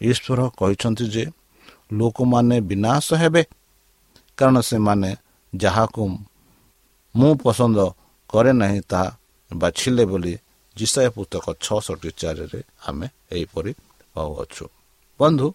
ଈଶ୍ୱର 0.00 0.40
କହିଛନ୍ତି 0.58 1.04
ଯେ 1.14 1.24
ଲୋକମାନେ 1.98 2.56
ବିନାଶ 2.70 3.06
ହେବେ 3.22 3.42
କାରଣ 4.38 4.56
ସେମାନେ 4.70 5.10
ଯାହାକୁ 5.52 6.02
ମୁଁ 7.14 7.32
ପସନ୍ଦ 7.44 7.78
କରେ 8.30 8.52
ନାହିଁ 8.62 8.80
ତାହା 8.90 9.08
ବାଛିଲେ 9.50 10.04
ବୋଲି 10.10 10.34
ଜିସାଏ 10.76 11.08
ପୁସ୍ତକ 11.16 11.44
ଛଅଷଠି 11.64 12.10
ଚାରିରେ 12.20 12.60
ଆମେ 12.88 13.06
ଏହିପରି 13.32 13.72
ପାଉଅଛୁ। 14.14 14.64
ବନ୍ଧୁ 15.20 15.46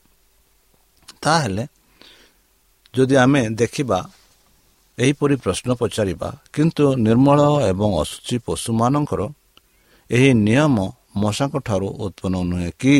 ତାହେଲେ 1.24 1.64
ଯଦି 2.94 3.16
ଆମେ 3.16 3.42
ଦେଖିବା 3.62 4.00
ଏହିପରି 4.98 5.36
ପ୍ରଶ୍ନ 5.36 5.70
ପଚାରିବା 5.80 6.30
କିନ୍ତୁ 6.54 6.84
ନିର୍ମଳ 7.06 7.40
ଏବଂ 7.72 7.90
ଅସୁଚି 8.02 8.36
ପଶୁମାନଙ୍କର 8.48 9.22
ଏହି 10.10 10.30
ନିୟମ 10.48 10.76
ମଶାଙ୍କ 11.22 11.56
ଠାରୁ 11.68 11.88
ଉତ୍ପନ୍ନ 12.06 12.36
ନୁହେଁ 12.52 12.72
କି? 12.82 12.96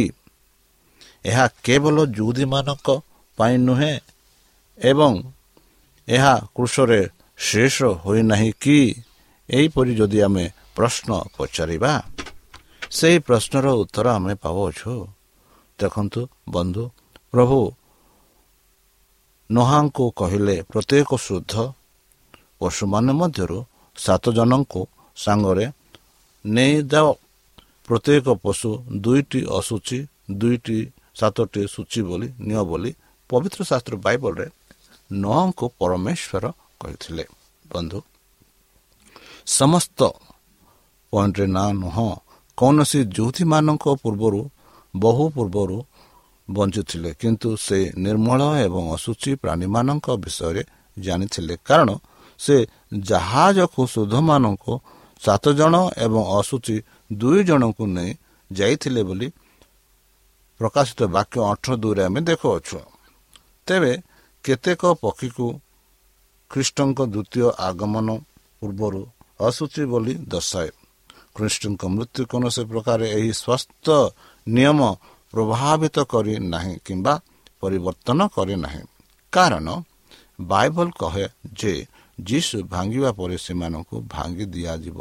ଏହା 1.26 1.46
କେବଳ 1.66 1.98
ଯୁଦୀମାନଙ୍କ 2.18 2.88
ପାଇଁ 3.38 3.56
ନୁହେଁ 3.68 3.96
ଏବଂ 4.78 5.14
ଏହା 6.08 6.34
କୃଷରେ 6.56 7.02
ଶେଷ 7.38 7.78
ହୋଇନାହିଁ 8.04 8.52
କି? 8.62 8.80
ଏହିପରି 9.50 9.94
ଯଦି 9.96 10.20
ଆମେ 10.28 10.46
ପ୍ରଶ୍ନ 10.76 11.10
ପଚାରିବା 11.36 11.94
ସେହି 12.92 13.18
ପ୍ରଶ୍ନର 13.28 13.66
ଉତ୍ତର 13.82 14.06
ଆମେ 14.18 14.34
ପାଉଅଛୁ। 14.44 14.94
ଦେଖନ୍ତୁ 15.80 16.22
ବନ୍ଧୁ 16.50 16.84
ପ୍ରଭୁ 17.32 17.60
ନହାଙ୍କୁ 19.50 20.06
କହିଲେ 20.16 20.56
ପ୍ରତ୍ୟେକ 20.72 21.10
ଶୁଦ୍ଧ 21.26 21.54
ପଶୁମାନେ 22.60 23.12
ମଧ୍ୟରୁ 23.20 23.58
ସାତ 23.96 24.24
ଜଣଙ୍କୁ 24.38 24.82
ସାଙ୍ଗରେ 25.18 25.66
ନେଇଯାଅ 26.46 27.08
ପ୍ରତ୍ୟେକ 27.88 28.26
ପଶୁ 28.44 28.70
ଦୁଇଟି 29.04 29.40
ଅଶୁଚି 29.58 30.00
ଦୁଇଟି 30.32 30.80
ସାତଟି 31.16 31.62
ସୂଚି 31.74 32.02
ବୋଲି 32.10 32.28
ନିଅ 32.48 32.62
ବୋଲି 32.70 32.92
ପବିତ୍ର 33.30 33.60
ଶାସ୍ତ୍ର 33.70 33.94
ବାଇବଲରେ 34.06 34.48
ନଅଙ୍କୁ 35.12 35.66
ପରମେଶ୍ୱର 35.80 36.46
କହିଥିଲେ। 36.82 37.24
ବନ୍ଧୁ 37.66 38.00
ସମସ୍ତ 39.58 40.00
ପଏଣ୍ଟରେ 41.14 41.46
ନା 41.56 41.64
ନୁହଁ 41.82 42.10
କୌଣସି 42.58 43.00
ଯୁବତୀମାନଙ୍କ 43.16 43.86
ପୂର୍ବରୁ 44.04 44.42
ବହୁ 44.94 45.24
ପୂର୍ବରୁ 45.36 45.78
ବଞ୍ଚୁଥିଲେ 46.48 47.10
କିନ୍ତୁ 47.22 47.50
ସେ 47.66 47.80
ନିର୍ମଳ 47.98 48.42
ଏବଂ 48.66 48.84
ଅସୁଚି 48.96 49.32
ପ୍ରାଣୀମାନଙ୍କ 49.42 50.08
ବିଷୟରେ 50.24 50.64
ଜାଣିଥିଲେ। 50.98 51.56
କାରଣ 51.68 51.90
ସେ 52.40 52.56
ଜାହାଜକୁ 53.10 53.82
ସୁଧମାନଙ୍କୁ 53.94 54.74
ସାତ 55.22 55.44
ଜଣ 55.60 55.76
ଏବଂ 56.06 56.22
ଅସୁଚି 56.40 56.76
ଦୁଇ 57.12 57.42
ଜଣଙ୍କୁ 57.50 57.84
ନେଇ 57.96 58.12
ଯାଇଥିଲେ 58.52 59.02
ବୋଲି 59.10 59.28
ପ୍ରକାଶିତ 60.60 61.02
ବାକ୍ୟ 61.16 61.38
ଅଠର 61.52 61.72
ଦୁଇରେ 61.76 62.04
ଆମେ 62.08 62.20
ଦେଖୁଅଛୁ। 62.22 62.80
ତେବେ 63.68 63.92
କେତେକ 64.46 64.82
ପକ୍ଷୀକୁ 65.04 65.46
ଖ୍ରୀଷ୍ଟଙ୍କ 66.52 67.00
ଦ୍ୱିତୀୟ 67.14 67.48
ଆଗମନ 67.68 68.08
ପୂର୍ବରୁ 68.62 69.02
ଅସୁଚି 69.40 69.84
ବୋଲି 69.92 70.14
ଦର୍ଶାଏ। 70.32 70.70
ଖ୍ରୀଷ୍ଟଙ୍କ 71.36 71.82
ମୃତ୍ୟୁ 71.96 72.22
କୌଣସି 72.32 72.64
ପ୍ରକାର 72.72 73.00
ଏହି 73.18 73.32
ସ୍ୱାସ୍ଥ୍ୟ 73.42 73.98
ନିୟମ 74.48 74.80
ପ୍ରଭାବିତ 75.34 75.98
କରି 76.12 76.34
ନାହିଁ 76.54 76.76
କିମ୍ବା 76.86 77.14
ପରିବର୍ତ୍ତନ 77.62 78.20
କରେ 78.36 78.56
ନାହିଁ। 78.56 78.84
କାରଣ 79.34 79.68
ବାଇବଲ 80.42 80.88
କହେ 81.00 81.26
ଯେ 81.54 81.74
ଯୀଶୁ 82.18 82.58
ଭାଙ୍ଗିବା 82.74 83.10
ପରେ 83.12 83.38
ସେମାନଙ୍କୁ 83.38 83.96
ଭାଙ୍ଗି 84.08 84.46
ଦିଆଯିବ। 84.46 85.00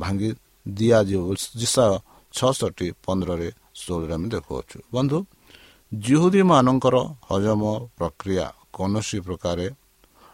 ଭାଙ୍ଗି 0.00 0.30
ଦିଆଯିବ 0.66 1.22
ଯିଶା 1.56 1.86
ଛଅଷଠି 2.34 2.86
ପନ୍ଦରରେ 3.04 3.50
ଷୋହଳରେ 3.82 4.14
ଆମେ 4.16 4.28
ଦେଖୁଅଛୁ। 4.34 4.76
ବନ୍ଧୁ 4.94 5.18
ଜିହୁଦୀମାନଙ୍କର 5.92 6.96
ହଜମ 7.30 7.62
ପ୍ରକ୍ରିୟା 7.98 8.46
କୌଣସି 8.76 9.18
ପ୍ରକାର 9.26 9.58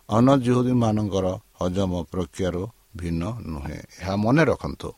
ଅନଜିହୁଦୀମାନଙ୍କର 0.08 1.26
ହଜମ 1.60 1.92
ପ୍ରକ୍ରିୟାରୁ 2.12 2.62
ଭିନ୍ନ 2.98 3.22
ନୁହେଁ। 3.52 3.80
ଏହା 4.00 4.14
ମନେ 4.24 4.42
ରଖନ୍ତୁ 4.50 4.88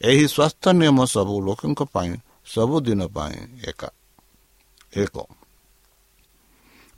ଏହି 0.00 0.24
ସ୍ୱାସ୍ଥ୍ୟ 0.34 0.70
ନିୟମ 0.80 0.98
ସବୁ 1.14 1.34
ଲୋକଙ୍କ 1.46 1.80
ପାଇଁ 1.94 2.12
ସବୁଦିନ 2.46 3.00
ପାଇଁ 3.16 3.36
ଏକା 3.70 3.88
ଏକ। 4.96 5.16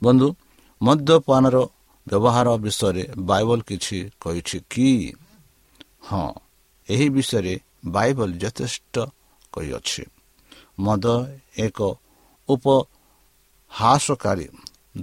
ବନ୍ଧୁ 0.01 0.27
ମଦ୍ୟପାନର 0.81 1.55
ବ୍ୟବହାର 2.07 2.47
ବିଷୟରେ 2.65 3.03
ବାଇବଲ 3.29 3.59
କିଛି 3.69 3.97
କହିଛି 4.21 4.57
କି? 4.71 4.89
ହଁ 6.07 6.27
ଏହି 6.89 7.07
ବିଷୟରେ 7.15 7.53
ବାଇବଲ 7.95 8.29
ଯଥେଷ୍ଟ 8.41 8.95
କହିଅଛି। 9.53 10.03
ମଦ 10.85 11.05
ଏକ 11.57 11.79
ଉପହାସକାରୀ 12.49 14.47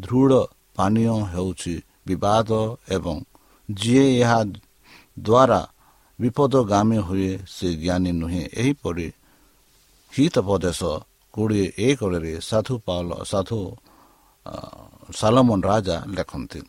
ଦୃଢ଼ 0.02 0.32
ପାନୀୟ 0.76 1.12
ହେଉଛି 1.32 1.74
ବିବାଦ 2.06 2.50
ଏବଂ 2.94 3.16
ଯିଏ 3.68 4.06
ଏହା 4.20 4.40
ଦ୍ୱାରା 5.16 5.60
ବିପଦଗାମୀ 6.18 6.98
ହୁଏ 6.98 7.32
ସେ 7.46 7.68
ଜ୍ଞାନୀ 7.82 8.12
ନୁହେଁ। 8.20 8.44
ଏହିପରି 8.60 9.08
ହିତପଦେଶ 10.12 10.80
କୋଡ଼ିଏ 11.34 11.66
ଏକରେ 11.78 12.32
ସାଧୁ 12.40 12.74
ପାଉଲ 12.86 13.10
ସାଧୁ 13.30 13.60
ସାଲମନ 15.18 15.60
ରାଜା 15.64 15.96
ଲେଖନ୍ତି 16.16 16.60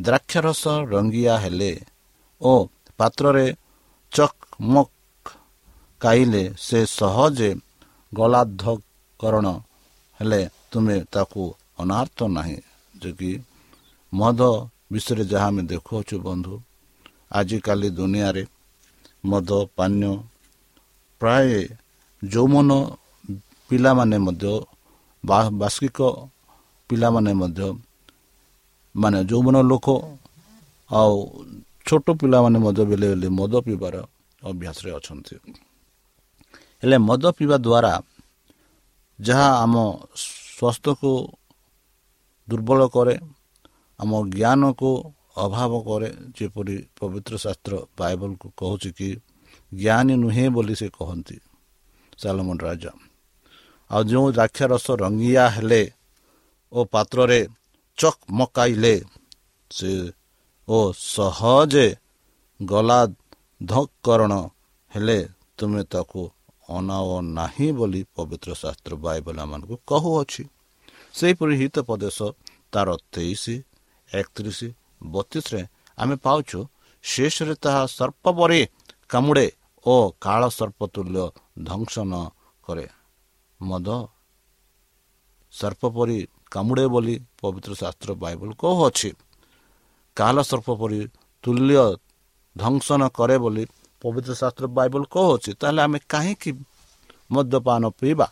ଦ୍ରାକ୍ଷରସ 0.00 0.64
ରଙ୍ଗିଆ 0.92 1.34
ହେଲେ 1.44 1.72
ଓ 2.40 2.52
ପାତ୍ରରେ 2.98 3.46
ଚକମକ 4.12 4.88
କାଇଲେ 6.00 6.42
ସେ 6.58 6.80
ସହଜେ 6.98 7.50
ଗଲାଧକରଣ 8.12 9.46
ହେଲେ 10.20 10.40
ତୁମେ 10.70 10.96
ତାକୁ 11.12 11.42
ଅନାର୍ଥ 11.82 12.18
ନାହିଁ। 12.36 12.58
ଯେ 13.00 13.10
କି 13.18 13.30
ମଦ 14.12 14.40
ବିଷୟରେ 14.92 15.24
ଯାହା 15.32 15.48
ଆମେ 15.52 15.62
ଦେଖୁଅଛୁ 15.70 16.16
ବନ୍ଧୁ 16.26 16.54
ଆଜିକାଲି 17.38 17.88
ଦୁନିଆରେ 17.98 18.42
ମଦ 19.30 19.50
ପାନୀୟ 19.76 20.12
ପ୍ରାୟ 21.20 21.48
ଯୌମନ 22.22 22.70
ପିଲାମାନେ 23.70 24.16
ମଧ୍ୟ 24.26 24.52
ବାର୍ଷିକ 25.24 25.98
ପିଲାମାନେ 26.90 27.32
ମଧ୍ୟ 27.40 27.66
ମାନେ 28.94 29.18
ଯୌବନ 29.30 29.56
ଲୋକ 29.70 29.86
ଆଉ 30.90 31.14
ଛୋଟ 31.86 32.06
ପିଲାମାନେ 32.20 32.58
ମଧ୍ୟ 32.64 32.82
ବେଳେ 32.90 33.06
ବେଳେ 33.12 33.28
ମଦ 33.38 33.52
ପିଇବାର 33.66 33.94
ଅଭ୍ୟାସରେ 34.42 34.90
ଅଛନ୍ତି। 34.98 35.34
ହେଲେ 36.82 36.96
ମଦ 37.08 37.24
ପିଇବା 37.36 37.56
ଦ୍ୱାରା 37.58 37.94
ଯାହା 39.18 39.48
ଆମ 39.64 39.74
ସ୍ୱାସ୍ଥ୍ୟକୁ 40.56 41.12
ଦୁର୍ବଳ 42.48 42.80
କରେ 42.94 43.14
ଆମ 44.00 44.10
ଜ୍ଞାନକୁ 44.36 44.90
ଅଭାବ 45.36 45.72
କରେ 45.88 46.08
ଯେପରି 46.36 46.76
ପବିତ୍ର 46.98 47.34
ଶାସ୍ତ୍ର 47.44 47.74
ବାଇବଲକୁ 47.98 48.46
କହୁଛି 48.58 48.90
କି 48.98 49.08
ଜ୍ଞାନୀ 49.72 50.14
ନୁହେଁ 50.22 50.46
ବୋଲି 50.54 50.74
ସେ 50.80 50.88
କହନ୍ତି 50.98 51.36
ଚାଲମନ 52.18 52.58
ରାଜା। 52.66 52.92
ଆଉ 53.90 54.02
ଯେଉଁ 54.10 54.28
ଦ୍ରାକ୍ଷା 54.36 54.64
ରସ 54.72 54.86
ରଙ୍ଗିଆ 55.02 55.44
ହେଲେ 55.56 55.82
ଓ 56.72 56.78
ପାତ୍ରରେ 56.84 57.40
ଚକ୍ 57.98 58.20
ମକାଇଲେ 58.30 58.94
ସେ 59.70 59.92
ଓ 60.68 60.78
ସହଜେ 61.06 61.86
ଗଲା 62.60 63.00
ଧକରଣ 63.60 64.32
ହେଲେ 64.92 65.18
ତୁମେ 65.58 65.82
ତାକୁ 65.84 66.22
ଅନାଅ 66.68 67.10
ନାହିଁ 67.38 67.68
ବୋଲି 67.78 68.00
ପବିତ୍ର 68.16 68.50
ଶାସ୍ତ୍ର 68.62 68.92
ବାଇବଲ 69.04 69.38
ମାନଙ୍କୁ 69.50 69.76
କହୁଅଛି। 69.88 70.42
ସେହିପରି 71.14 71.54
ହିତ 71.60 71.76
ପ୍ରଦେଶ 71.88 72.18
ତାର 72.72 72.88
ତେଇଶ 73.12 73.44
ଏକତିରିଶ 74.10 74.60
ବତିଶରେ 75.12 75.62
ଆମେ 75.98 76.16
ପାଉଛୁ 76.24 76.58
ଶେଷରେ 77.04 77.54
ତାହା 77.64 77.82
ସର୍ପ 77.98 78.24
ପରି 78.38 78.60
କାମୁଡ଼େ 79.08 79.46
ଓ 79.86 79.94
କାଳ 80.20 80.42
ସର୍ପ 80.58 80.80
ତୁଲ୍ୟ 80.94 81.24
ଧ୍ୱଂସନ 81.66 82.12
କରେ। 82.64 82.86
ମଦ 83.60 83.88
ସର୍ପ 85.52 85.82
ପରି 85.96 86.18
କାମୁଡ଼େ 86.50 86.86
ବୋଲି 86.94 87.14
ପବିତ୍ର 87.40 87.72
ଶାସ୍ତ୍ର 87.74 88.10
ବାଇବଲ 88.22 88.50
କହୁଅଛି। 88.62 89.10
କାଳ 90.16 90.36
ସର୍ପ 90.42 90.68
ପରି 90.80 91.00
ତୁଲ୍ୟ 91.44 91.76
ଧ୍ୱଂସନ 92.56 93.00
କରେ 93.18 93.36
ବୋଲି 93.44 93.64
ପବିତ୍ର 94.02 94.32
ଶାସ୍ତ୍ର 94.34 94.64
ବାଇବଲ 94.76 95.02
କହୁଅଛି 95.14 95.50
ତାହେଲେ 95.60 95.80
ଆମେ 95.82 95.98
କାହିଁକି 96.08 96.50
ମଦ୍ୟପାନ 97.30 97.82
ପିଇବା? 98.00 98.26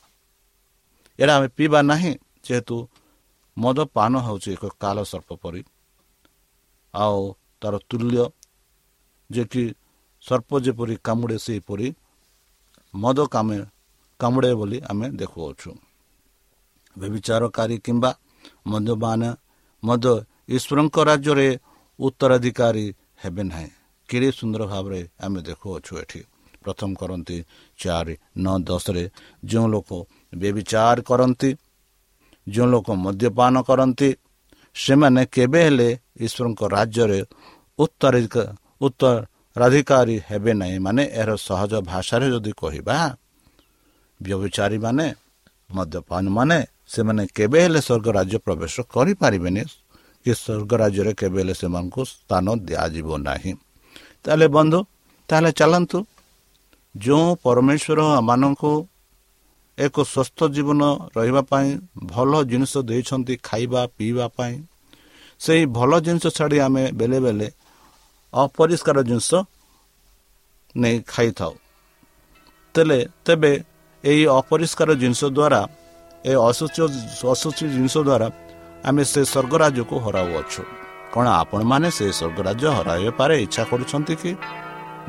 ଏଇଟା 1.19 1.33
ଆମେ 1.37 1.49
ପିଇବା 1.57 1.81
ନାହିଁ 1.91 2.13
ଯେହେତୁ 2.45 2.77
ମଦପାନ 3.57 4.13
ହେଉଛି 4.27 4.49
ଏକ 4.57 4.65
କାଳ 4.83 4.97
ସର୍ପ 5.13 5.31
ପରି। 5.43 5.63
ଆଉ 6.95 7.21
ତାର 7.61 7.75
ତୁଲ୍ୟ 7.89 8.25
ଯେ 9.31 9.45
କି 9.53 9.65
ସର୍ପ 10.23 10.51
ଯେପରି 10.65 10.95
କାମୁଡ଼େ 11.07 11.37
ସେହିପରି 11.47 11.87
ମଦ 12.95 13.19
କାମେ 13.35 13.57
କାମୁଡ଼େ 14.21 14.53
ବୋଲି 14.61 14.79
ଆମେ 14.91 15.07
ଦେଖୁଅଛୁ। 15.21 15.71
ବ୍ୟବିଚାରକାରୀ 16.97 17.77
କିମ୍ବା 17.85 18.11
ମଦ୍ୟପାନ 18.67 19.21
ମଧ୍ୟ 19.83 20.13
ଈଶ୍ୱରଙ୍କ 20.49 20.97
ରାଜ୍ୟରେ 21.09 21.49
ଉତ୍ତରାଧିକାରୀ 21.99 22.87
ହେବେ 23.23 23.43
ନାହିଁ। 23.43 23.71
କେଡ଼େ 24.11 24.31
ସୁନ୍ଦର 24.39 24.63
ଭାବରେ 24.73 25.01
ଆମେ 25.25 25.41
ଦେଖୁଅଛୁ 25.49 25.93
ଏଠି। 26.03 26.21
ପ୍ରଥମ 26.63 26.91
କରନ୍ତି 27.01 27.37
ଚାରି 27.79 28.15
ନଅ 28.45 28.57
ଦଶରେ 28.69 29.05
ଯେଉଁ 29.51 29.67
ଲୋକ 29.75 29.91
ବେବିଚାର 30.41 30.99
କରନ୍ତି 31.11 31.51
ଯେଉଁ 32.47 32.69
ଲୋକ 32.73 32.89
ମଦ୍ୟପାନ 33.05 33.55
କରନ୍ତି 33.69 34.09
ସେମାନେ 34.77 35.23
କେବେ 35.35 35.61
ହେଲେ 35.67 35.89
ଈଶ୍ୱରଙ୍କ 36.25 36.61
ରାଜ୍ୟରେ 36.77 37.21
ଉତ୍ତରାଧିକାରୀ 38.83 40.17
ହେବେ 40.29 40.53
ନାହିଁ। 40.61 40.79
ମାନେ 40.87 41.03
ଏହାର 41.21 41.31
ସହଜ 41.49 41.73
ଭାଷାରେ 41.91 42.27
ଯଦି 42.35 42.53
କହିବା 42.63 42.97
ବ୍ୟବଚାରୀମାନେ 44.21 45.07
ମଦ୍ୟପାନ 45.71 46.25
ମାନେ 46.37 46.59
ସେମାନେ 46.95 47.23
କେବେ 47.37 47.59
ହେଲେ 47.65 47.81
ସ୍ୱର୍ଗ 47.87 48.07
ରାଜ୍ୟ 48.19 48.37
ପ୍ରବେଶ 48.47 48.75
କରିପାରିବେନି। 48.95 49.63
କି 50.27 50.33
ସ୍ୱର୍ଗ 50.43 50.73
ରାଜ୍ୟରେ 50.83 51.13
କେବେ 51.21 51.39
ହେଲେ 51.43 51.55
ସେମାନଙ୍କୁ 51.61 52.01
ସ୍ଥାନ 52.13 52.47
ଦିଆଯିବ 52.69 53.09
ନାହିଁ। 53.29 53.53
ତାହେଲେ 54.25 54.47
ବନ୍ଧୁ 54.57 54.79
ତାହେଲେ 55.29 55.51
ଚାଲନ୍ତୁ। 55.59 55.99
ଯେଉଁ 56.95 57.27
ପରମେଶ୍ୱର 57.45 58.01
ଆମମାନଙ୍କୁ 58.19 58.73
ଏକ 59.79 59.97
ସୁସ୍ଥ 60.15 60.39
ଜୀବନ 60.55 60.83
ରହିବା 61.17 61.43
ପାଇଁ 61.51 61.69
ଭଲ 62.13 62.33
ଜିନିଷ 62.51 62.73
ଦେଇଛନ୍ତି 62.89 63.35
ଖାଇବା 63.49 63.83
ପିଇବା 63.97 64.27
ପାଇଁ 64.37 64.55
ସେହି 65.41 65.63
ଭଲ 65.77 65.91
ଜିନିଷ 66.07 66.25
ଛାଡ଼ି 66.37 66.59
ଆମେ 66.67 66.85
ବେଳେ 66.99 67.19
ବେଳେ 67.25 67.49
ଅପରିଷ୍କାର 68.33 68.99
ଜିନିଷ 69.09 69.31
ନେଇ 70.75 70.97
ଖାଇଥାଉ। 71.13 71.55
ତେଲେ 72.75 72.99
ତେବେ 73.25 73.53
ଏହି 74.05 74.25
ଅପରିଷ୍କାର 74.39 74.91
ଜିନିଷ 75.03 75.23
ଦ୍ୱାରା 75.37 75.61
ଏ 76.25 76.33
ଅସୁଚ 76.49 76.77
ଅସୁଚି 77.33 77.65
ଜିନିଷ 77.75 77.95
ଦ୍ୱାରା 78.09 78.29
ଆମେ 78.89 79.03
ସେ 79.13 79.21
ସ୍ୱର୍ଗରାଜ୍ୟକୁ 79.33 79.97
ହରାଉଅଛୁ। 80.05 80.63
କ'ଣ 81.15 81.27
ଆପଣମାନେ 81.43 81.89
ସେ 81.97 82.07
ସ୍ୱର୍ଗରାଜ୍ୟ 82.19 82.67
ହରାଇବା 82.77 83.13
ପାରେ 83.19 83.35
ଇଚ୍ଛା 83.45 83.63
କରୁଛନ୍ତି 83.71 84.15
କି? 84.23 84.31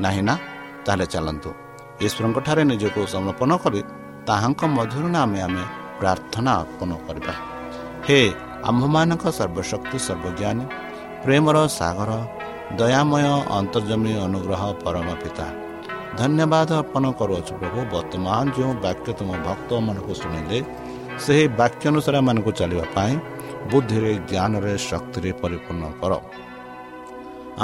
ନାହିଁ 0.04 0.22
ନା? 0.28 0.34
ତାହେଲେ 0.84 1.06
ଚାଲନ୍ତୁ। 1.14 1.50
ଈଶ୍ୱରଙ୍କଠାରେ 2.06 2.62
ନିଜକୁ 2.72 3.00
ସମର୍ପଣ 3.14 3.50
କରି 3.62 3.80
ତାହାଙ୍କ 4.28 4.60
ମଧ୍ୟରୁ 4.76 5.08
ଆମେ 5.22 5.38
ଆମେ 5.46 5.64
ପ୍ରାର୍ଥନା 6.00 6.50
ଅର୍ପଣ 6.62 6.90
କରିବା। 7.06 7.34
ହେ 8.06 8.20
ଆମ୍ଭମାନଙ୍କ 8.68 9.24
ସର୍ବଶକ୍ତି 9.38 9.98
ସର୍ବଜ୍ଞାନୀ 10.06 10.64
ପ୍ରେମର 11.24 11.56
ସାଗର 11.78 12.10
ଦୟାମୟ 12.80 13.24
ଅନ୍ତର୍ଜମୀ 13.58 14.12
ଅନୁଗ୍ରହ 14.26 14.62
ପରମ 14.84 15.08
ପିତା 15.22 15.46
ଧନ୍ୟବାଦ 16.20 16.70
ଅର୍ପଣ 16.82 17.04
କରୁଅଛୁ 17.20 17.52
ପ୍ରଭୁ। 17.60 17.78
ବର୍ତ୍ତମାନ 17.94 18.44
ଯେଉଁ 18.56 18.72
ବାକ୍ୟ 18.86 19.08
ତୁମ 19.18 19.30
ଭକ୍ତମାନଙ୍କୁ 19.46 20.12
ଶୁଣିଲେ 20.20 20.58
ସେହି 21.24 21.44
ବାକ୍ୟ 21.60 21.84
ଅନୁସାରେ 21.90 22.16
ଏମାନଙ୍କୁ 22.22 22.50
ଚାଲିବା 22.60 22.86
ପାଇଁ 22.96 23.14
ବୁଦ୍ଧିରେ 23.70 24.12
ଜ୍ଞାନରେ 24.30 24.74
ଶକ୍ତିରେ 24.88 25.30
ପରିପୂର୍ଣ୍ଣ 25.42 25.84
କର। 26.00 26.12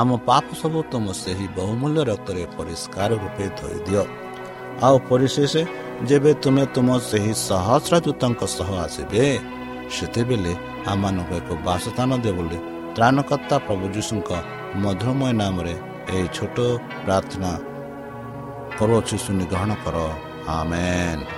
ଆମ 0.00 0.08
ପାପ 0.28 0.46
ସବୁ 0.60 0.78
ତୁମ 0.92 1.06
ସେହି 1.22 1.46
ବହୁମୂଲ୍ୟ 1.58 2.00
ରକ୍ତରେ 2.10 2.42
ପରିଷ୍କାର 2.56 3.10
ରୂପେ 3.22 3.46
ଧୋଇ 3.58 3.78
ଦିଅ। 3.86 4.02
ଆଉ 4.86 4.96
ପରିଶେଷ 5.10 5.54
ଯେବେ 6.08 6.32
ତୁମେ 6.42 6.64
ତୁମ 6.74 6.88
ସେହି 7.10 7.32
ସହସ୍ର 7.48 7.94
ଦୂତଙ୍କ 8.06 8.40
ସହ 8.56 8.68
ଆସିବେ 8.84 9.24
ସେତେବେଳେ 9.94 10.52
ଆମମାନଙ୍କୁ 10.92 11.34
ଏକ 11.40 11.48
ବାସସ୍ଥାନ 11.66 12.10
ଦିଅ 12.24 12.34
ବୋଲି 12.38 12.58
ତ୍ରାଣକର୍ତ୍ତା 12.94 13.56
ପ୍ରଭୁ 13.66 13.84
ଯୀଶୁଙ୍କ 13.96 14.30
ମଧୁରମୟ 14.82 15.32
ନାମରେ 15.40 15.74
ଏହି 16.12 16.26
ଛୋଟ 16.36 16.56
ପ୍ରାର୍ଥନା 17.04 17.50
କରୁଅଛି 18.78 19.16
ଶୁଣି 19.24 19.44
ଗ୍ରହଣ 19.52 19.70
କର। 19.84 19.96
ଆମେନ୍। 20.58 21.37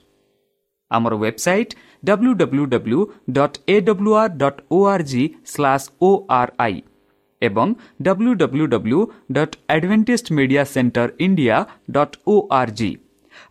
ଆମର 0.97 1.13
website 1.23 1.75
W 2.03 2.31
W 2.41 2.65
W 2.73 2.99
dot 3.37 3.57
A 3.67 3.75
W 3.87 4.15
R 4.21 4.33
dot 4.37 4.61
O 4.71 4.79
R 4.93 5.05
G 5.11 5.23
slash 5.53 5.87
O 6.01 6.09
R 6.39 6.51
I 6.65 6.81
ଏବଂ 7.41 7.73
W 8.07 8.33
W 8.41 8.65
W 8.73 8.99
dot 9.37 9.55
advantage 9.75 10.31
media 10.37 10.63
centre 10.73 11.07
India 11.27 11.57
dot 11.91 12.17
O 12.27 12.35
R 12.59 12.73
G 12.79 12.91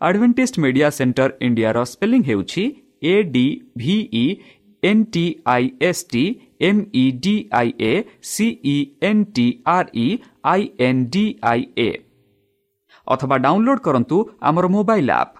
advantage 0.01 0.59
media 0.65 0.89
centre 0.99 1.31
ଇଣ୍ଡିଆର 1.47 1.85
spelling 1.93 2.23
ହେଉଛି 2.29 2.65
A 3.05 3.15
D 3.35 3.47
V E 3.77 4.25
N 4.83 5.03
T 5.15 5.25
I 5.55 5.65
S 5.89 6.05
T 6.13 6.23
M 6.69 6.81
E 6.95 7.05
D 7.25 7.35
I 7.53 7.73
A 7.83 7.93
C E 8.31 8.77
N 9.09 9.25
T 9.37 9.47
R 9.75 9.91
E 9.97 10.07
I 10.53 10.69
N 10.87 11.03
D 11.13 11.25
I 11.51 11.67
A 11.79 11.91
ଅଥବା 13.07 13.37
download 13.45 13.83
କରନ୍ତୁ 13.87 14.19
ଆମର 14.43 14.73
mobile 14.77 15.11
app 15.13 15.40